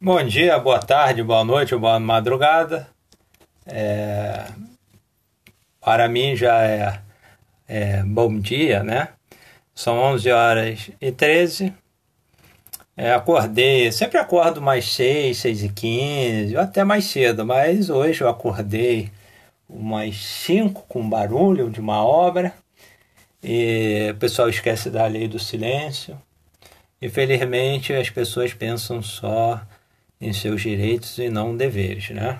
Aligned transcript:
Bom 0.00 0.22
dia, 0.24 0.56
boa 0.60 0.78
tarde, 0.78 1.24
boa 1.24 1.44
noite, 1.44 1.74
boa 1.74 1.98
madrugada. 1.98 2.88
É, 3.66 4.44
para 5.80 6.08
mim 6.08 6.36
já 6.36 6.64
é, 6.64 7.00
é, 7.66 8.02
bom 8.04 8.38
dia, 8.38 8.84
né? 8.84 9.08
São 9.74 9.98
11 9.98 10.30
horas 10.30 10.90
e 11.00 11.10
13. 11.10 11.74
É, 12.96 13.12
acordei, 13.12 13.90
sempre 13.90 14.18
acordo 14.18 14.62
mais 14.62 14.88
6, 14.88 15.36
6 15.36 15.64
e 15.64 15.68
15, 15.68 16.56
ou 16.56 16.62
até 16.62 16.84
mais 16.84 17.04
cedo, 17.06 17.44
mas 17.44 17.90
hoje 17.90 18.20
eu 18.20 18.28
acordei 18.28 19.10
umas 19.68 20.16
5 20.16 20.84
com 20.88 21.10
barulho 21.10 21.70
de 21.70 21.80
uma 21.80 22.04
obra. 22.06 22.54
E 23.42 24.12
o 24.12 24.16
pessoal 24.16 24.48
esquece 24.48 24.90
da 24.90 25.04
lei 25.08 25.26
do 25.26 25.40
silêncio. 25.40 26.16
Infelizmente, 27.02 27.92
as 27.92 28.10
pessoas 28.10 28.54
pensam 28.54 29.02
só 29.02 29.60
em 30.20 30.32
seus 30.32 30.62
direitos 30.62 31.18
e 31.18 31.28
não 31.28 31.56
deveres, 31.56 32.10
né? 32.10 32.38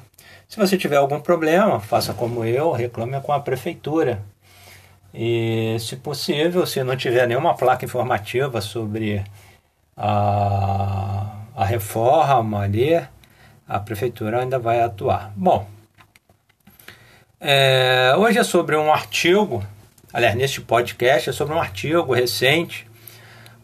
Se 0.48 0.56
você 0.56 0.77
tiver 0.78 0.96
algum 0.96 1.20
problema, 1.20 1.78
faça 1.78 2.14
como 2.14 2.45
eu, 2.45 2.73
reclame 2.73 3.20
com 3.20 3.32
a 3.32 3.41
prefeitura. 3.41 4.23
E, 5.12 5.77
se 5.78 5.96
possível, 5.96 6.66
se 6.66 6.83
não 6.83 6.96
tiver 6.96 7.27
nenhuma 7.27 7.55
placa 7.55 7.84
informativa 7.84 8.60
sobre 8.60 9.22
a, 9.96 11.27
a 11.55 11.64
reforma 11.64 12.60
ali, 12.62 12.95
a 13.66 13.78
prefeitura 13.78 14.41
ainda 14.41 14.58
vai 14.58 14.80
atuar. 14.80 15.33
Bom, 15.36 15.66
é, 17.41 18.14
hoje 18.16 18.38
é 18.38 18.42
sobre 18.42 18.74
um 18.77 18.92
artigo, 18.92 19.62
aliás, 20.12 20.34
neste 20.34 20.60
podcast 20.60 21.30
é 21.30 21.33
sobre 21.33 21.55
um 21.55 21.60
artigo 21.60 22.12
recente. 22.14 22.88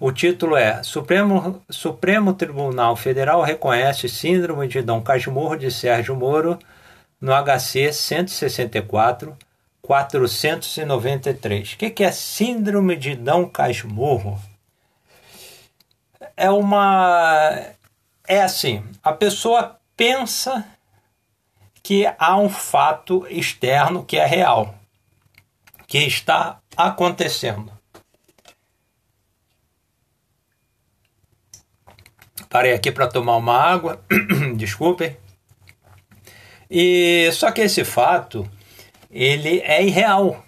O 0.01 0.13
título 0.13 0.57
é 0.57 0.83
Supremo, 0.83 1.63
Supremo 1.71 2.35
Tribunal 2.35 2.97
Federal 2.97 3.43
reconhece 3.43 4.09
síndrome 4.09 4.69
de 4.69 4.83
Dom 4.83 5.01
Casmurro 5.01 5.57
de 5.57 5.71
Sérgio 5.71 6.15
Moro 6.17 6.59
no 7.21 7.33
HC 7.33 7.93
164 7.93 9.37
493. 9.81 11.73
O 11.73 11.77
que, 11.77 12.05
é 12.05 12.11
síndrome 12.11 12.97
de 12.97 13.15
Dom 13.15 13.47
Casmurro? 13.49 14.41
é 16.37 16.51
uma. 16.51 17.75
É 18.27 18.43
assim: 18.43 18.85
a 19.03 19.13
pessoa 19.13 19.79
pensa 19.97 20.65
que 21.83 22.07
há 22.19 22.37
um 22.37 22.49
fato 22.49 23.27
externo 23.29 24.05
que 24.05 24.17
é 24.17 24.27
real, 24.27 24.75
que 25.87 25.99
está 25.99 26.59
acontecendo. 26.77 27.73
Parei 32.55 32.73
aqui 32.73 32.93
para 32.93 33.09
tomar 33.09 33.37
uma 33.37 33.57
água, 33.57 34.01
desculpem. 34.55 35.17
E 36.71 37.29
só 37.33 37.51
que 37.51 37.63
esse 37.63 37.83
fato 37.83 38.49
ele 39.11 39.59
é 39.65 39.83
irreal 39.85 40.45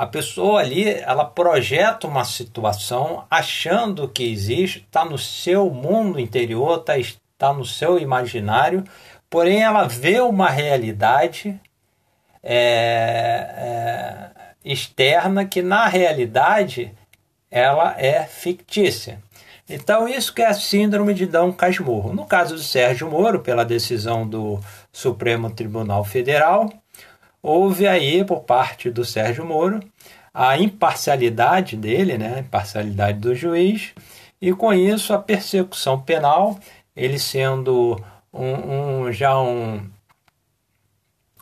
a 0.00 0.06
pessoa 0.06 0.60
ali 0.60 0.88
ela 0.88 1.26
projeta 1.26 2.06
uma 2.06 2.24
situação 2.24 3.26
achando 3.30 4.08
que 4.08 4.24
existe, 4.24 4.78
está 4.78 5.04
no 5.04 5.18
seu 5.18 5.68
mundo 5.68 6.18
interior, 6.18 6.78
está 6.78 6.94
tá 7.36 7.52
no 7.52 7.66
seu 7.66 7.98
imaginário, 7.98 8.82
porém 9.28 9.60
ela 9.60 9.86
vê 9.86 10.18
uma 10.20 10.48
realidade 10.48 11.60
é, 12.42 12.56
é, 13.58 14.30
externa 14.64 15.44
que 15.44 15.60
na 15.60 15.86
realidade 15.86 16.94
ela 17.50 17.94
é 18.00 18.24
fictícia. 18.24 19.20
Então 19.72 20.08
isso 20.08 20.34
que 20.34 20.42
é 20.42 20.48
a 20.48 20.52
síndrome 20.52 21.14
de 21.14 21.26
Dom 21.26 21.52
Casmurro. 21.52 22.12
No 22.12 22.26
caso 22.26 22.56
do 22.56 22.60
Sérgio 22.60 23.08
Moro, 23.08 23.38
pela 23.38 23.64
decisão 23.64 24.26
do 24.26 24.58
Supremo 24.92 25.48
Tribunal 25.48 26.02
Federal, 26.02 26.68
houve 27.40 27.86
aí, 27.86 28.24
por 28.24 28.40
parte 28.40 28.90
do 28.90 29.04
Sérgio 29.04 29.44
Moro, 29.44 29.78
a 30.34 30.58
imparcialidade 30.58 31.76
dele, 31.76 32.18
né, 32.18 32.34
a 32.34 32.40
imparcialidade 32.40 33.20
do 33.20 33.32
juiz, 33.32 33.92
e 34.42 34.52
com 34.52 34.72
isso 34.72 35.14
a 35.14 35.18
persecução 35.18 36.00
penal, 36.00 36.58
ele 36.96 37.18
sendo 37.20 37.96
um, 38.32 39.04
um 39.04 39.12
já 39.12 39.38
um, 39.40 39.88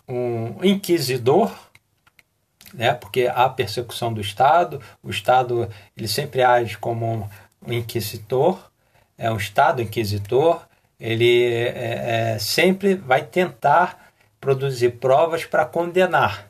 um 0.06 0.62
inquisidor, 0.62 1.50
né, 2.74 2.92
porque 2.92 3.26
há 3.34 3.48
persecução 3.48 4.12
do 4.12 4.20
Estado, 4.20 4.82
o 5.02 5.08
Estado 5.08 5.66
ele 5.96 6.08
sempre 6.08 6.42
age 6.42 6.76
como 6.76 7.06
um 7.06 7.28
inquisitor, 7.66 8.70
é 9.16 9.30
um 9.30 9.36
Estado 9.36 9.82
inquisitor, 9.82 10.66
ele 10.98 11.44
é, 11.52 12.34
é, 12.34 12.38
sempre 12.38 12.94
vai 12.94 13.22
tentar 13.22 14.10
produzir 14.40 14.90
provas 14.92 15.44
para 15.44 15.64
condenar. 15.64 16.48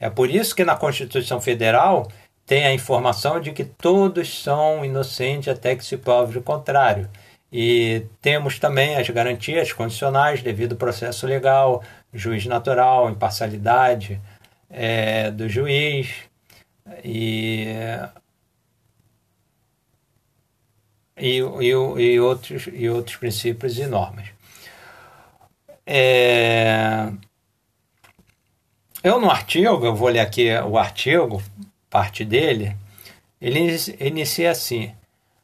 É 0.00 0.08
por 0.08 0.30
isso 0.30 0.54
que 0.54 0.64
na 0.64 0.76
Constituição 0.76 1.40
Federal 1.40 2.08
tem 2.46 2.64
a 2.64 2.72
informação 2.72 3.40
de 3.40 3.52
que 3.52 3.64
todos 3.64 4.42
são 4.42 4.84
inocentes 4.84 5.48
até 5.48 5.74
que 5.76 5.84
se 5.84 5.96
prove 5.96 6.38
o 6.38 6.42
contrário. 6.42 7.08
E 7.52 8.06
temos 8.20 8.58
também 8.58 8.96
as 8.96 9.08
garantias 9.08 9.72
condicionais 9.72 10.42
devido 10.42 10.72
ao 10.72 10.78
processo 10.78 11.26
legal, 11.26 11.82
juiz 12.12 12.46
natural, 12.46 13.10
imparcialidade 13.10 14.20
é, 14.70 15.30
do 15.30 15.48
juiz 15.48 16.14
e, 17.04 17.66
e, 21.18 21.38
e, 21.38 21.68
e, 21.68 22.20
outros, 22.20 22.68
e 22.72 22.88
outros 22.88 23.16
princípios 23.16 23.78
e 23.78 23.86
normas. 23.86 24.26
É... 25.86 27.10
Eu 29.02 29.20
no 29.20 29.30
artigo, 29.30 29.86
eu 29.86 29.94
vou 29.94 30.08
ler 30.08 30.20
aqui 30.20 30.50
o 30.66 30.76
artigo, 30.76 31.42
parte 31.88 32.24
dele, 32.24 32.76
ele 33.40 33.76
inicia 34.00 34.50
assim: 34.50 34.92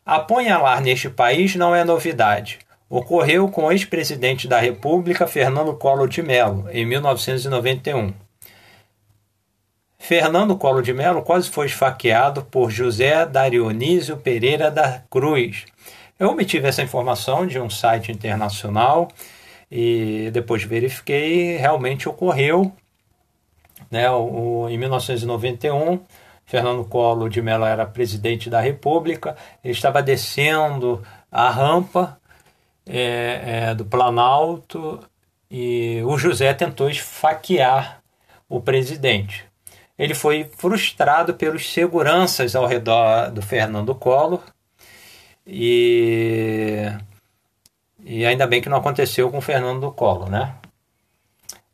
Apunhalar 0.05 0.83
neste 0.83 1.09
país 1.09 1.55
não 1.55 1.75
é 1.75 1.85
novidade. 1.85 2.59
Ocorreu 2.91 3.49
com 3.49 3.65
o 3.65 3.73
ex-presidente 3.73 4.47
da 4.47 4.61
República, 4.61 5.27
Fernando 5.27 5.75
Collor 5.75 6.09
de 6.09 6.23
Mello, 6.23 6.69
em 6.71 6.85
1991. 6.85 8.13
Fernando 10.07 10.55
Collor 10.59 10.83
de 10.83 10.93
Mello 10.93 11.23
quase 11.23 11.49
foi 11.49 11.65
esfaqueado 11.65 12.43
por 12.43 12.71
José 12.71 13.25
Darionísio 13.25 14.19
Pereira 14.19 14.71
da 14.71 15.03
Cruz. 15.09 15.65
Eu 16.19 16.29
obtive 16.29 16.69
essa 16.69 16.83
informação 16.83 17.47
de 17.47 17.59
um 17.59 17.71
site 17.71 18.13
internacional 18.13 19.09
e 19.71 20.29
depois 20.31 20.63
verifiquei, 20.63 21.57
realmente 21.57 22.07
ocorreu. 22.07 22.71
Né, 23.91 24.11
o, 24.11 24.69
em 24.69 24.77
1991, 24.77 25.99
Fernando 26.45 26.85
Collor 26.85 27.31
de 27.31 27.41
Mello 27.41 27.65
era 27.65 27.87
presidente 27.87 28.51
da 28.51 28.61
República, 28.61 29.35
ele 29.65 29.73
estava 29.73 30.03
descendo 30.03 31.03
a 31.33 31.49
rampa 31.49 32.21
é, 32.85 33.41
é, 33.71 33.75
do 33.75 33.87
Planalto 33.87 35.01
e 35.51 36.03
o 36.05 36.19
José 36.19 36.53
tentou 36.53 36.91
esfaquear 36.91 38.03
o 38.51 38.61
presidente. 38.61 39.54
Ele 39.99 40.15
foi 40.15 40.51
frustrado 40.57 41.35
pelos 41.35 41.73
seguranças 41.73 42.57
ao 42.57 42.67
redor 42.67 43.31
do 43.31 43.41
Fernando 43.41 43.95
Collor 43.95 44.43
e 45.47 46.91
e 48.05 48.27
ainda 48.27 48.47
bem 48.47 48.61
que 48.61 48.69
não 48.69 48.79
aconteceu 48.79 49.31
com 49.31 49.41
Fernando 49.41 49.91
Collor, 49.91 50.29
né? 50.29 50.55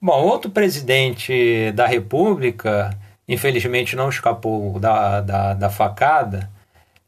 Bom, 0.01 0.23
outro 0.23 0.51
presidente 0.51 1.73
da 1.73 1.87
República, 1.87 2.97
infelizmente 3.29 3.97
não 3.97 4.09
escapou 4.09 4.79
da, 4.79 5.21
da, 5.21 5.55
da 5.55 5.71
facada, 5.71 6.49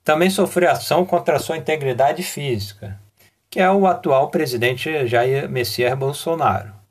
também 0.05 0.29
sofreu 0.29 0.71
ação 0.71 1.06
contra 1.06 1.37
a 1.37 1.39
sua 1.39 1.56
integridade 1.56 2.23
física, 2.23 2.99
que 3.49 3.61
é 3.61 3.70
o 3.70 3.87
atual 3.87 4.29
presidente 4.29 5.06
Jair 5.06 5.49
Messias 5.49 5.97
Bolsonaro. 5.97 6.81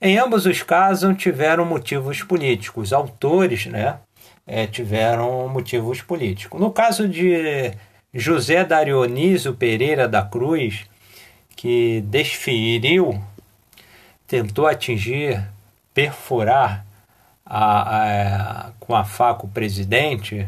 Em 0.00 0.16
ambos 0.16 0.46
os 0.46 0.62
casos 0.62 1.14
tiveram 1.18 1.64
motivos 1.64 2.22
políticos, 2.22 2.90
autores 2.90 3.66
né, 3.66 3.98
é, 4.46 4.66
tiveram 4.66 5.46
motivos 5.48 6.00
políticos. 6.00 6.58
No 6.58 6.70
caso 6.70 7.06
de 7.06 7.72
José 8.14 8.64
Darionísio 8.64 9.54
Pereira 9.54 10.08
da 10.08 10.22
Cruz, 10.22 10.86
que 11.54 12.00
desferiu, 12.06 13.22
tentou 14.26 14.66
atingir, 14.66 15.46
perfurar 15.92 16.86
a, 17.44 18.68
a, 18.68 18.70
com 18.80 18.96
a 18.96 19.04
faca 19.04 19.44
o 19.44 19.50
presidente, 19.50 20.46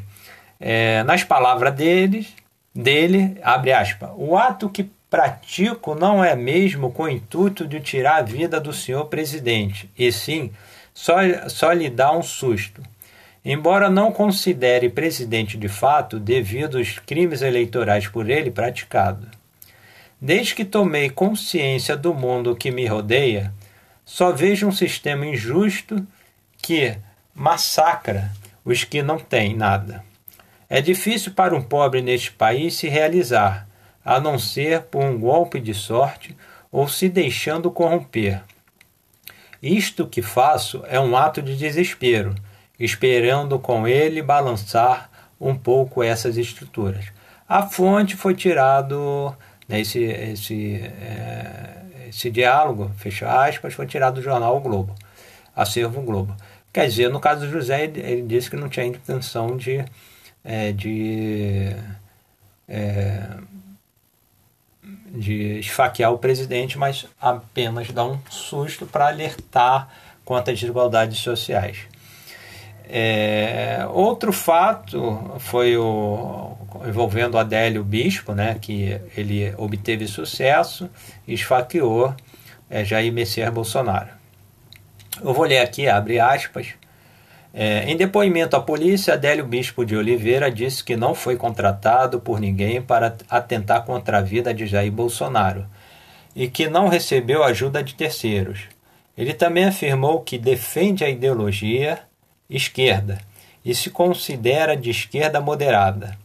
é, 0.59 1.03
nas 1.03 1.25
palavras 1.25 1.75
dele, 1.75 2.27
dele, 2.75 3.39
abre 3.43 3.73
aspas, 3.73 4.11
o 4.17 4.35
ato 4.35 4.71
que 4.71 4.91
pratico 5.13 5.95
não 5.95 6.25
é 6.25 6.35
mesmo 6.35 6.91
com 6.91 7.03
o 7.03 7.09
intuito 7.09 7.69
de 7.69 7.81
tirar 7.81 8.17
a 8.17 8.23
vida 8.23 8.59
do 8.59 8.73
senhor 8.73 9.05
presidente, 9.09 9.91
e 9.97 10.11
sim 10.11 10.51
só, 10.95 11.17
só 11.51 11.71
lhe 11.71 11.91
dar 11.91 12.17
um 12.17 12.23
susto. 12.23 12.83
Embora 13.45 13.91
não 13.91 14.11
considere 14.11 14.89
presidente 14.89 15.59
de 15.59 15.69
fato 15.69 16.19
devido 16.19 16.79
aos 16.79 16.99
crimes 16.99 17.43
eleitorais 17.43 18.09
por 18.09 18.31
ele 18.31 18.51
praticados. 18.51 19.29
Desde 20.19 20.55
que 20.55 20.65
tomei 20.65 21.11
consciência 21.11 21.95
do 21.95 22.15
mundo 22.15 22.57
que 22.57 22.71
me 22.71 22.87
rodeia, 22.87 23.53
só 24.07 24.33
vejo 24.33 24.67
um 24.67 24.73
sistema 24.73 25.27
injusto 25.27 26.07
que 26.57 26.97
massacra 27.35 28.33
os 28.65 28.83
que 28.83 29.03
não 29.03 29.19
têm 29.19 29.55
nada. 29.55 30.03
É 30.71 30.81
difícil 30.81 31.33
para 31.35 31.55
um 31.55 31.61
pobre 31.61 32.01
neste 32.01 32.33
país 32.33 32.73
se 32.77 32.89
realizar, 32.89 33.69
a 34.05 34.21
não 34.21 34.39
ser 34.39 34.83
por 34.83 35.03
um 35.03 35.19
golpe 35.19 35.61
de 35.61 35.75
sorte 35.75 36.37
ou 36.71 36.89
se 36.89 37.09
deixando 37.09 37.71
corromper. 37.71 38.43
Isto 39.63 40.07
que 40.07 40.23
faço 40.23 40.83
é 40.89 40.99
um 40.99 41.17
ato 41.17 41.41
de 41.41 41.57
desespero, 41.57 42.35
esperando 42.79 43.59
com 43.59 43.87
ele 43.87 44.23
balançar 44.23 45.11
um 45.41 45.57
pouco 45.57 46.03
essas 46.03 46.37
estruturas. 46.37 47.07
A 47.49 47.63
fonte 47.63 48.17
foi 48.17 48.35
tirado, 48.35 49.37
né, 49.69 49.81
esse, 49.81 50.03
esse, 50.03 50.77
é, 50.77 51.83
esse 52.09 52.31
diálogo, 52.31 52.91
fecha 52.97 53.29
aspas, 53.29 53.75
foi 53.75 53.87
tirado 53.87 54.15
do 54.15 54.23
jornal 54.23 54.57
o 54.57 54.61
Globo, 54.61 54.95
Acervo 55.55 56.01
Globo. 56.01 56.35
Quer 56.73 56.89
dizer, 56.89 57.11
no 57.11 57.21
caso 57.21 57.43
do 57.43 57.53
José, 57.53 57.85
ele, 57.85 58.01
ele 58.01 58.23
disse 58.23 58.49
que 58.49 58.57
não 58.57 58.69
tinha 58.69 58.87
intenção 58.87 59.57
de, 59.57 59.85
é, 60.43 60.73
de, 60.73 61.77
é, 62.67 63.29
de 64.83 65.59
esfaquear 65.59 66.13
o 66.13 66.19
presidente, 66.19 66.77
mas 66.77 67.07
apenas 67.21 67.91
dar 67.91 68.05
um 68.05 68.19
susto 68.29 68.87
para 68.87 69.09
alertar 69.09 69.89
quanto 70.25 70.51
às 70.51 70.59
desigualdades 70.59 71.19
sociais. 71.19 71.79
É, 72.89 73.87
outro 73.91 74.33
fato 74.33 75.35
foi 75.39 75.77
o 75.77 76.57
envolvendo 76.87 77.39
Adélio 77.39 77.85
Bispo, 77.85 78.35
né, 78.35 78.59
que 78.61 79.01
ele 79.17 79.55
obteve 79.57 80.07
sucesso 80.07 80.91
e 81.27 81.35
esfaqueou 81.35 82.15
é, 82.69 82.85
Jair 82.85 83.13
Messias 83.13 83.53
Bolsonaro. 83.53 84.09
Eu 85.23 85.33
vou 85.33 85.45
ler 85.45 85.59
aqui, 85.59 85.89
abre 85.89 86.19
aspas. 86.19 86.75
É, 87.55 87.85
em 87.91 87.97
depoimento 87.97 88.57
à 88.57 88.61
polícia, 88.61 89.13
Adélio 89.13 89.47
Bispo 89.47 89.85
de 89.85 89.95
Oliveira 89.95 90.51
disse 90.51 90.83
que 90.83 90.97
não 90.97 91.15
foi 91.15 91.37
contratado 91.37 92.19
por 92.19 92.41
ninguém 92.41 92.81
para 92.81 93.15
atentar 93.29 93.85
contra 93.85 94.19
a 94.19 94.23
vida 94.23 94.55
de 94.55 94.67
Jair 94.67 94.91
Bolsonaro 94.91 95.67
e 96.35 96.49
que 96.49 96.69
não 96.69 96.89
recebeu 96.89 97.45
ajuda 97.45 97.83
de 97.83 97.95
terceiros. 97.95 98.63
Ele 99.17 99.35
também 99.35 99.67
afirmou 99.67 100.21
que 100.21 100.39
defende 100.39 101.05
a 101.05 101.11
ideologia 101.11 101.99
esquerda 102.49 103.19
e 103.63 103.75
se 103.75 103.91
considera 103.91 104.75
de 104.75 104.89
esquerda 104.89 105.39
moderada. 105.39 106.17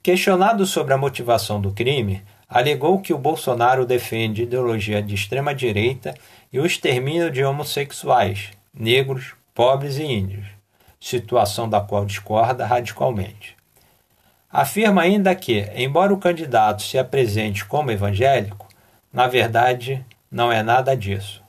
Questionado 0.00 0.64
sobre 0.64 0.94
a 0.94 0.98
motivação 0.98 1.60
do 1.60 1.72
crime, 1.72 2.22
alegou 2.48 3.00
que 3.00 3.12
o 3.12 3.18
Bolsonaro 3.18 3.84
defende 3.84 4.44
ideologia 4.44 5.02
de 5.02 5.14
extrema 5.14 5.52
direita 5.52 6.14
e 6.52 6.60
o 6.60 6.64
extermínio 6.64 7.30
de 7.30 7.44
homossexuais, 7.44 8.50
negros, 8.72 9.34
pobres 9.52 9.98
e 9.98 10.04
índios, 10.04 10.57
situação 11.00 11.68
da 11.68 11.80
qual 11.80 12.04
discorda 12.04 12.66
radicalmente. 12.66 13.56
Afirma 14.50 15.02
ainda 15.02 15.34
que, 15.34 15.70
embora 15.74 16.12
o 16.12 16.18
candidato 16.18 16.82
se 16.82 16.98
apresente 16.98 17.64
como 17.64 17.90
evangélico, 17.90 18.66
na 19.12 19.26
verdade 19.26 20.04
não 20.30 20.50
é 20.50 20.62
nada 20.62 20.96
disso. 20.96 21.42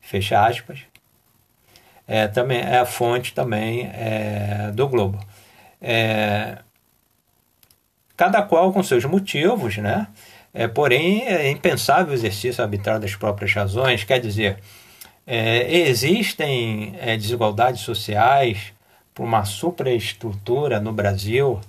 Fecha 0.00 0.44
aspas. 0.44 0.80
É, 2.08 2.28
também, 2.28 2.60
é 2.60 2.78
a 2.78 2.86
fonte 2.86 3.34
também 3.34 3.90
é, 3.92 4.70
do 4.72 4.88
Globo. 4.88 5.18
É, 5.80 6.58
cada 8.16 8.42
qual 8.42 8.72
com 8.72 8.82
seus 8.82 9.04
motivos, 9.04 9.76
né? 9.76 10.06
É, 10.54 10.66
porém, 10.66 11.26
é 11.26 11.50
impensável 11.50 12.12
o 12.12 12.14
exercício 12.14 12.62
arbitrário 12.62 13.02
das 13.02 13.14
próprias 13.14 13.52
razões. 13.52 14.04
Quer 14.04 14.20
dizer, 14.20 14.58
é, 15.26 15.76
existem 15.88 16.94
é, 17.00 17.16
desigualdades 17.16 17.82
sociais 17.82 18.72
por 19.14 19.24
uma 19.24 19.44
superestrutura 19.44 20.78
no 20.78 20.92
Brasil. 20.92 21.60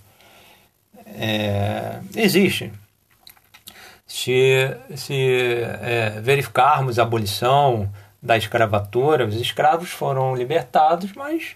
É, 1.08 2.00
existe. 2.16 2.72
Se, 4.06 4.78
se 4.96 5.64
é, 5.82 6.22
verificarmos 6.22 7.00
a 7.00 7.04
abolição 7.04 7.92
da 8.22 8.38
escravatura, 8.38 9.26
os 9.26 9.36
escravos 9.36 9.90
foram 9.90 10.36
libertados, 10.36 11.14
mas 11.14 11.56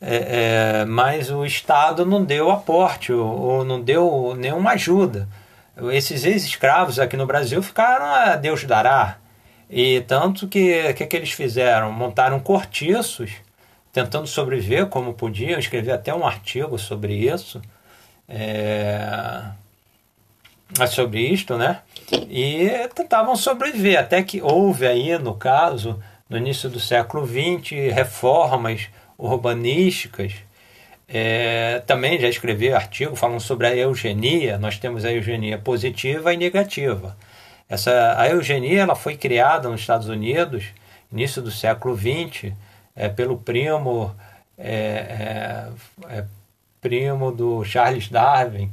é, 0.00 0.80
é, 0.80 0.84
mas 0.84 1.30
o 1.30 1.44
Estado 1.44 2.04
não 2.04 2.22
deu 2.24 2.50
aporte 2.50 3.12
ou, 3.12 3.26
ou, 3.26 3.64
não 3.64 3.80
deu 3.80 4.34
nenhuma 4.36 4.72
ajuda. 4.72 5.26
Esses 5.92 6.24
ex-escravos 6.24 6.98
aqui 6.98 7.16
no 7.16 7.26
Brasil 7.26 7.62
ficaram 7.62 8.04
a 8.04 8.36
Deus 8.36 8.64
dará. 8.64 9.18
E 9.68 10.00
tanto 10.02 10.48
que 10.48 10.92
que, 10.94 11.06
que 11.06 11.16
eles 11.16 11.32
fizeram? 11.32 11.92
Montaram 11.92 12.38
cortiços, 12.40 13.32
tentando 13.92 14.26
sobreviver 14.26 14.86
como 14.86 15.14
podiam. 15.14 15.58
Escrevi 15.58 15.90
até 15.90 16.14
um 16.14 16.26
artigo 16.26 16.78
sobre 16.78 17.14
isso. 17.14 17.60
É, 18.28 19.42
sobre 20.88 21.20
isto, 21.20 21.56
né? 21.56 21.80
E 22.28 22.68
tentavam 22.94 23.36
sobreviver, 23.36 23.98
até 23.98 24.22
que 24.22 24.42
houve 24.42 24.86
aí, 24.86 25.16
no 25.18 25.34
caso, 25.34 26.00
no 26.28 26.36
início 26.36 26.68
do 26.68 26.80
século 26.80 27.26
XX, 27.26 27.92
reformas 27.94 28.88
urbanísticas. 29.18 30.34
É, 31.08 31.82
também 31.86 32.18
já 32.18 32.28
escrevi 32.28 32.72
artigo 32.72 33.14
falando 33.14 33.40
sobre 33.40 33.68
a 33.68 33.76
eugenia. 33.76 34.58
Nós 34.58 34.78
temos 34.78 35.04
a 35.04 35.12
eugenia 35.12 35.56
positiva 35.56 36.34
e 36.34 36.36
negativa. 36.36 37.16
Essa, 37.68 38.14
a 38.18 38.28
eugenia 38.28 38.82
ela 38.82 38.94
foi 38.94 39.16
criada 39.16 39.68
nos 39.68 39.80
Estados 39.80 40.08
Unidos, 40.08 40.66
início 41.12 41.42
do 41.42 41.50
século 41.50 41.96
XX, 41.96 42.52
é, 42.94 43.08
pelo 43.08 43.38
primo, 43.38 44.14
é, 44.56 45.68
é, 46.08 46.18
é 46.18 46.24
primo 46.80 47.32
do 47.32 47.64
Charles 47.64 48.08
Darwin, 48.08 48.70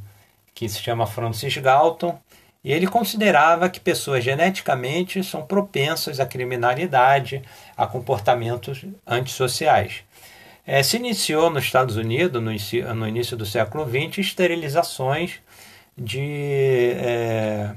que 0.53 0.69
se 0.69 0.79
chama 0.79 1.07
Francis 1.07 1.57
Galton, 1.57 2.19
e 2.63 2.71
ele 2.71 2.87
considerava 2.87 3.69
que 3.69 3.79
pessoas 3.79 4.23
geneticamente 4.23 5.21
são 5.23 5.45
propensas 5.45 6.19
à 6.19 6.25
criminalidade, 6.25 7.41
a 7.75 7.85
comportamentos 7.85 8.85
antissociais. 9.05 10.03
É, 10.65 10.81
se 10.81 10.95
iniciou 10.95 11.49
nos 11.49 11.65
Estados 11.65 11.97
Unidos, 11.97 12.41
no, 12.41 12.95
no 12.95 13.07
início 13.07 13.35
do 13.35 13.45
século 13.45 13.85
XX, 13.85 14.19
esterilizações 14.19 15.41
de. 15.97 16.93
É, 16.95 17.75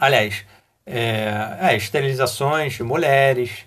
aliás, 0.00 0.44
é, 0.86 1.58
é, 1.60 1.76
esterilizações 1.76 2.74
de 2.74 2.82
mulheres 2.82 3.66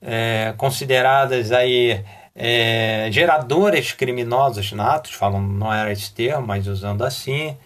é, 0.00 0.54
consideradas 0.56 1.52
aí 1.52 2.04
é, 2.34 3.08
geradoras 3.10 3.92
criminosas 3.92 4.72
natos, 4.72 5.12
falam, 5.12 5.40
não 5.40 5.72
era 5.72 5.92
esse 5.92 6.12
termo, 6.12 6.46
mas 6.46 6.66
usando 6.66 7.04
assim, 7.04 7.56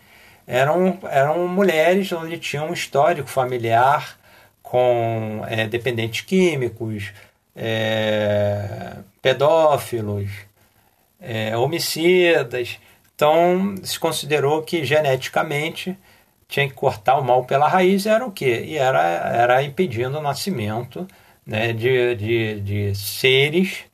eram, 0.47 0.99
eram 1.05 1.47
mulheres 1.49 2.11
onde 2.13 2.39
tinham 2.39 2.71
um 2.71 2.73
histórico 2.73 3.29
familiar 3.29 4.19
com 4.63 5.45
é, 5.49 5.67
dependentes 5.67 6.23
químicos, 6.23 7.13
é, 7.55 8.97
pedófilos, 9.23 10.31
é, 11.21 11.57
homicidas. 11.57 12.79
Então, 13.15 13.75
se 13.83 13.99
considerou 13.99 14.63
que 14.63 14.85
geneticamente 14.85 15.97
tinha 16.49 16.69
que 16.69 16.75
cortar 16.75 17.19
o 17.19 17.25
mal 17.25 17.45
pela 17.45 17.69
raiz, 17.69 18.07
era 18.07 18.25
o 18.25 18.33
quê? 18.33 18.65
E 18.67 18.77
era, 18.77 19.01
era 19.01 19.63
impedindo 19.63 20.19
o 20.19 20.23
nascimento 20.23 21.07
né, 21.47 21.73
de, 21.73 22.15
de, 22.15 22.61
de 22.61 22.95
seres 22.95 23.85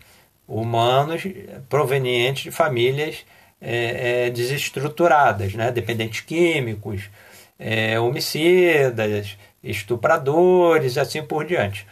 humanos 0.47 1.23
provenientes 1.69 2.45
de 2.45 2.51
famílias 2.51 3.25
é, 3.61 4.27
é, 4.27 4.31
desestruturadas, 4.31 5.55
né, 5.55 5.71
dependentes 5.71 6.21
químicos, 6.21 7.11
é, 7.59 7.99
homicidas, 7.99 9.39
estupradores, 9.63 10.99
assim 10.99 11.23
por 11.23 11.45
diante. 11.45 11.87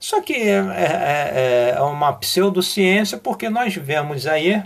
Isso 0.00 0.14
aqui 0.14 0.34
é, 0.34 0.58
é, 0.58 1.72
é, 1.72 1.74
é 1.76 1.80
uma 1.80 2.12
pseudociência 2.12 3.18
porque 3.18 3.48
nós 3.48 3.74
vemos 3.74 4.26
aí 4.26 4.62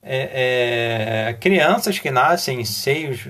é, 0.00 1.36
crianças 1.40 1.98
que 1.98 2.10
nascem 2.10 2.60
em 2.60 2.64
seios 2.64 3.28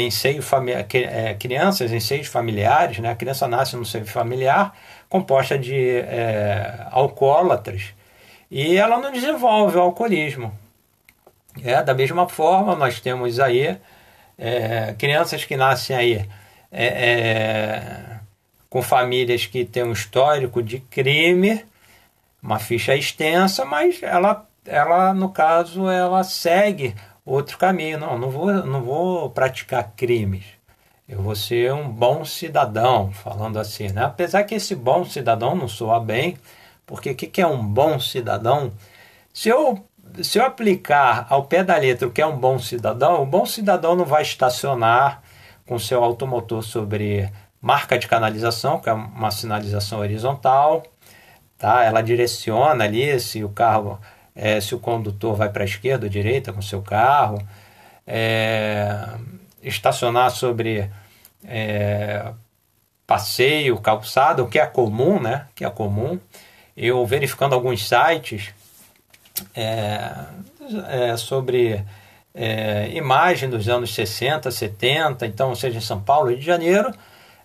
em 0.00 0.10
seio 0.10 0.42
familiar, 0.42 0.86
é, 0.94 1.34
crianças 1.34 1.92
em 1.92 2.00
seios 2.00 2.26
familiares, 2.26 2.98
né? 2.98 3.10
A 3.10 3.14
criança 3.14 3.46
nasce 3.46 3.76
no 3.76 3.84
seio 3.84 4.06
familiar 4.06 4.74
composta 5.08 5.58
de 5.58 5.98
é, 5.98 6.86
alcoólatras 6.90 7.92
e 8.50 8.76
ela 8.76 8.98
não 8.98 9.12
desenvolve 9.12 9.76
o 9.76 9.80
alcoolismo. 9.80 10.56
É, 11.62 11.82
da 11.82 11.92
mesma 11.92 12.26
forma, 12.26 12.74
nós 12.74 13.00
temos 13.00 13.38
aí 13.38 13.78
é, 14.38 14.94
crianças 14.98 15.44
que 15.44 15.56
nascem 15.56 15.94
aí 15.94 16.28
é, 16.70 16.86
é 16.86 18.12
com 18.70 18.80
famílias 18.80 19.44
que 19.44 19.66
têm 19.66 19.84
um 19.84 19.92
histórico 19.92 20.62
de 20.62 20.80
crime, 20.80 21.62
uma 22.42 22.58
ficha 22.58 22.96
extensa, 22.96 23.66
mas 23.66 24.02
ela, 24.02 24.48
ela 24.64 25.12
no 25.12 25.28
caso, 25.28 25.90
ela 25.90 26.24
segue 26.24 26.94
outro 27.24 27.58
caminho. 27.58 27.98
Não, 27.98 28.18
não 28.18 28.30
vou, 28.30 28.52
não 28.52 28.82
vou 28.82 29.30
praticar 29.30 29.92
crimes. 29.96 30.44
Eu 31.08 31.20
vou 31.20 31.34
ser 31.34 31.72
um 31.72 31.88
bom 31.88 32.24
cidadão, 32.24 33.12
falando 33.12 33.58
assim, 33.58 33.88
né? 33.88 34.04
Apesar 34.04 34.44
que 34.44 34.54
esse 34.54 34.74
bom 34.74 35.04
cidadão 35.04 35.54
não 35.54 35.68
soa 35.68 36.00
bem, 36.00 36.38
porque 36.86 37.10
o 37.10 37.14
que, 37.14 37.26
que 37.26 37.42
é 37.42 37.46
um 37.46 37.62
bom 37.62 37.98
cidadão? 37.98 38.72
Se 39.32 39.48
eu, 39.48 39.84
se 40.22 40.38
eu 40.38 40.44
aplicar 40.44 41.26
ao 41.28 41.44
pé 41.44 41.64
da 41.64 41.76
letra 41.76 42.06
o 42.06 42.10
que 42.10 42.22
é 42.22 42.26
um 42.26 42.38
bom 42.38 42.58
cidadão, 42.58 43.22
o 43.22 43.26
bom 43.26 43.44
cidadão 43.44 43.94
não 43.94 44.04
vai 44.04 44.22
estacionar 44.22 45.22
com 45.66 45.78
seu 45.78 46.02
automotor 46.02 46.62
sobre 46.62 47.30
marca 47.60 47.98
de 47.98 48.08
canalização, 48.08 48.80
que 48.80 48.88
é 48.88 48.92
uma 48.92 49.30
sinalização 49.30 50.00
horizontal, 50.00 50.82
tá? 51.56 51.84
Ela 51.84 52.02
direciona 52.02 52.84
ali 52.84 53.18
se 53.20 53.44
o 53.44 53.48
carro, 53.48 54.00
é, 54.34 54.60
se 54.60 54.74
o 54.74 54.78
condutor 54.78 55.36
vai 55.36 55.48
para 55.48 55.62
a 55.62 55.66
esquerda 55.66 56.06
ou 56.06 56.10
direita 56.10 56.52
com 56.52 56.62
seu 56.62 56.82
carro, 56.82 57.46
é, 58.06 59.06
estacionar 59.62 60.30
sobre 60.30 60.90
é, 61.44 62.32
passeio, 63.06 63.78
calçada, 63.78 64.42
o 64.42 64.48
que 64.48 64.58
é 64.58 64.66
comum, 64.66 65.20
né? 65.20 65.46
Que 65.54 65.64
é 65.64 65.70
comum. 65.70 66.18
Eu 66.76 67.04
verificando 67.04 67.54
alguns 67.54 67.86
sites 67.86 68.54
é, 69.54 70.10
é, 70.88 71.16
sobre 71.16 71.84
é, 72.34 72.88
imagem 72.94 73.50
dos 73.50 73.68
anos 73.68 73.94
60, 73.94 74.50
70, 74.50 75.26
então, 75.26 75.54
seja 75.54 75.78
em 75.78 75.82
São 75.82 76.00
Paulo, 76.00 76.30
Rio 76.30 76.38
de 76.38 76.44
Janeiro, 76.44 76.90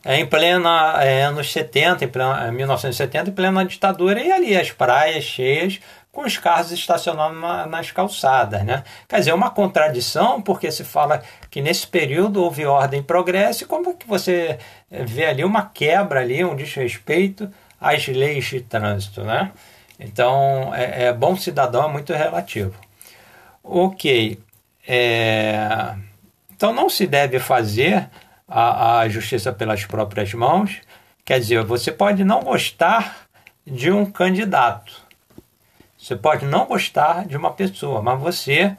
em 0.05 0.25
plena 0.25 1.03
é, 1.03 1.23
anos 1.23 1.51
70, 1.51 2.05
em 2.05 2.07
plena, 2.07 2.51
1970, 2.51 3.29
em 3.29 3.33
plena 3.33 3.65
ditadura, 3.65 4.21
e 4.21 4.31
ali 4.31 4.55
as 4.55 4.71
praias 4.71 5.25
cheias 5.25 5.81
com 6.17 6.23
os 6.23 6.35
carros 6.35 6.71
estacionando 6.71 7.39
na, 7.39 7.67
nas 7.67 7.91
calçadas, 7.91 8.63
né? 8.63 8.83
Quer 9.07 9.19
dizer, 9.19 9.29
é 9.29 9.33
uma 9.35 9.51
contradição, 9.51 10.41
porque 10.41 10.71
se 10.71 10.83
fala 10.83 11.21
que 11.47 11.61
nesse 11.61 11.85
período 11.85 12.43
houve 12.43 12.65
ordem 12.65 13.01
e 13.01 13.03
progresso, 13.03 13.63
e 13.63 13.67
como 13.67 13.95
que 13.95 14.07
você 14.07 14.57
vê 14.89 15.27
ali 15.27 15.43
uma 15.43 15.67
quebra 15.69 16.21
ali, 16.21 16.43
um 16.43 16.55
desrespeito 16.55 17.47
às 17.79 18.07
leis 18.07 18.45
de 18.45 18.61
trânsito, 18.61 19.23
né? 19.23 19.51
Então, 19.99 20.73
é, 20.73 21.03
é 21.03 21.13
bom 21.13 21.35
cidadão 21.35 21.87
é 21.87 21.91
muito 21.91 22.11
relativo. 22.13 22.73
Ok. 23.63 24.39
É, 24.87 25.93
então, 26.55 26.73
não 26.73 26.89
se 26.89 27.05
deve 27.05 27.37
fazer 27.37 28.09
a, 28.47 29.01
a 29.01 29.09
justiça 29.09 29.53
pelas 29.53 29.85
próprias 29.85 30.33
mãos. 30.33 30.81
Quer 31.23 31.39
dizer, 31.39 31.63
você 31.63 31.91
pode 31.91 32.23
não 32.23 32.39
gostar 32.39 33.27
de 33.67 33.91
um 33.91 34.03
candidato, 34.03 35.05
você 36.07 36.15
pode 36.15 36.45
não 36.45 36.65
gostar 36.65 37.25
de 37.25 37.35
uma 37.35 37.51
pessoa, 37.51 38.01
mas 38.01 38.17
você 38.17 38.77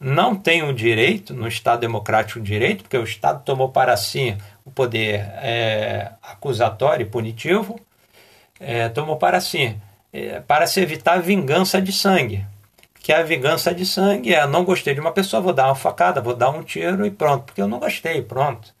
não 0.00 0.34
tem 0.34 0.64
o 0.64 0.74
direito, 0.74 1.32
no 1.32 1.46
Estado 1.46 1.80
democrático, 1.80 2.40
o 2.40 2.42
direito, 2.42 2.82
porque 2.82 2.98
o 2.98 3.04
Estado 3.04 3.44
tomou 3.44 3.68
para 3.68 3.96
si 3.96 4.36
o 4.64 4.72
poder 4.72 5.20
é, 5.36 6.10
acusatório 6.20 7.04
e 7.04 7.08
punitivo, 7.08 7.78
é, 8.58 8.88
tomou 8.88 9.16
para 9.16 9.40
si, 9.40 9.76
é, 10.12 10.40
para 10.40 10.66
se 10.66 10.80
evitar 10.80 11.22
vingança 11.22 11.80
de 11.80 11.92
sangue. 11.92 12.44
Que 12.94 13.12
a 13.12 13.22
vingança 13.22 13.72
de 13.72 13.86
sangue 13.86 14.34
é: 14.34 14.44
não 14.44 14.64
gostei 14.64 14.94
de 14.94 15.00
uma 15.00 15.12
pessoa, 15.12 15.40
vou 15.40 15.52
dar 15.52 15.66
uma 15.66 15.76
facada, 15.76 16.20
vou 16.20 16.34
dar 16.34 16.50
um 16.50 16.64
tiro 16.64 17.06
e 17.06 17.10
pronto, 17.10 17.44
porque 17.44 17.62
eu 17.62 17.68
não 17.68 17.78
gostei, 17.78 18.20
pronto. 18.20 18.74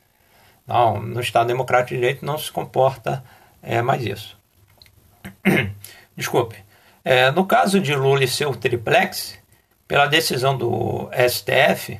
Não, 0.66 1.00
no 1.00 1.20
Estado 1.20 1.46
Democrático 1.46 1.90
de 1.90 2.00
Direito 2.00 2.26
não 2.26 2.38
se 2.38 2.50
comporta 2.50 3.22
é, 3.62 3.80
mais 3.80 4.04
isso. 4.04 4.36
Desculpe. 6.16 6.64
É, 7.04 7.30
no 7.30 7.46
caso 7.46 7.80
de 7.80 7.94
Lula 7.94 8.24
e 8.24 8.28
seu 8.28 8.54
triplex, 8.56 9.38
pela 9.86 10.06
decisão 10.06 10.56
do 10.56 11.10
STF, 11.12 11.98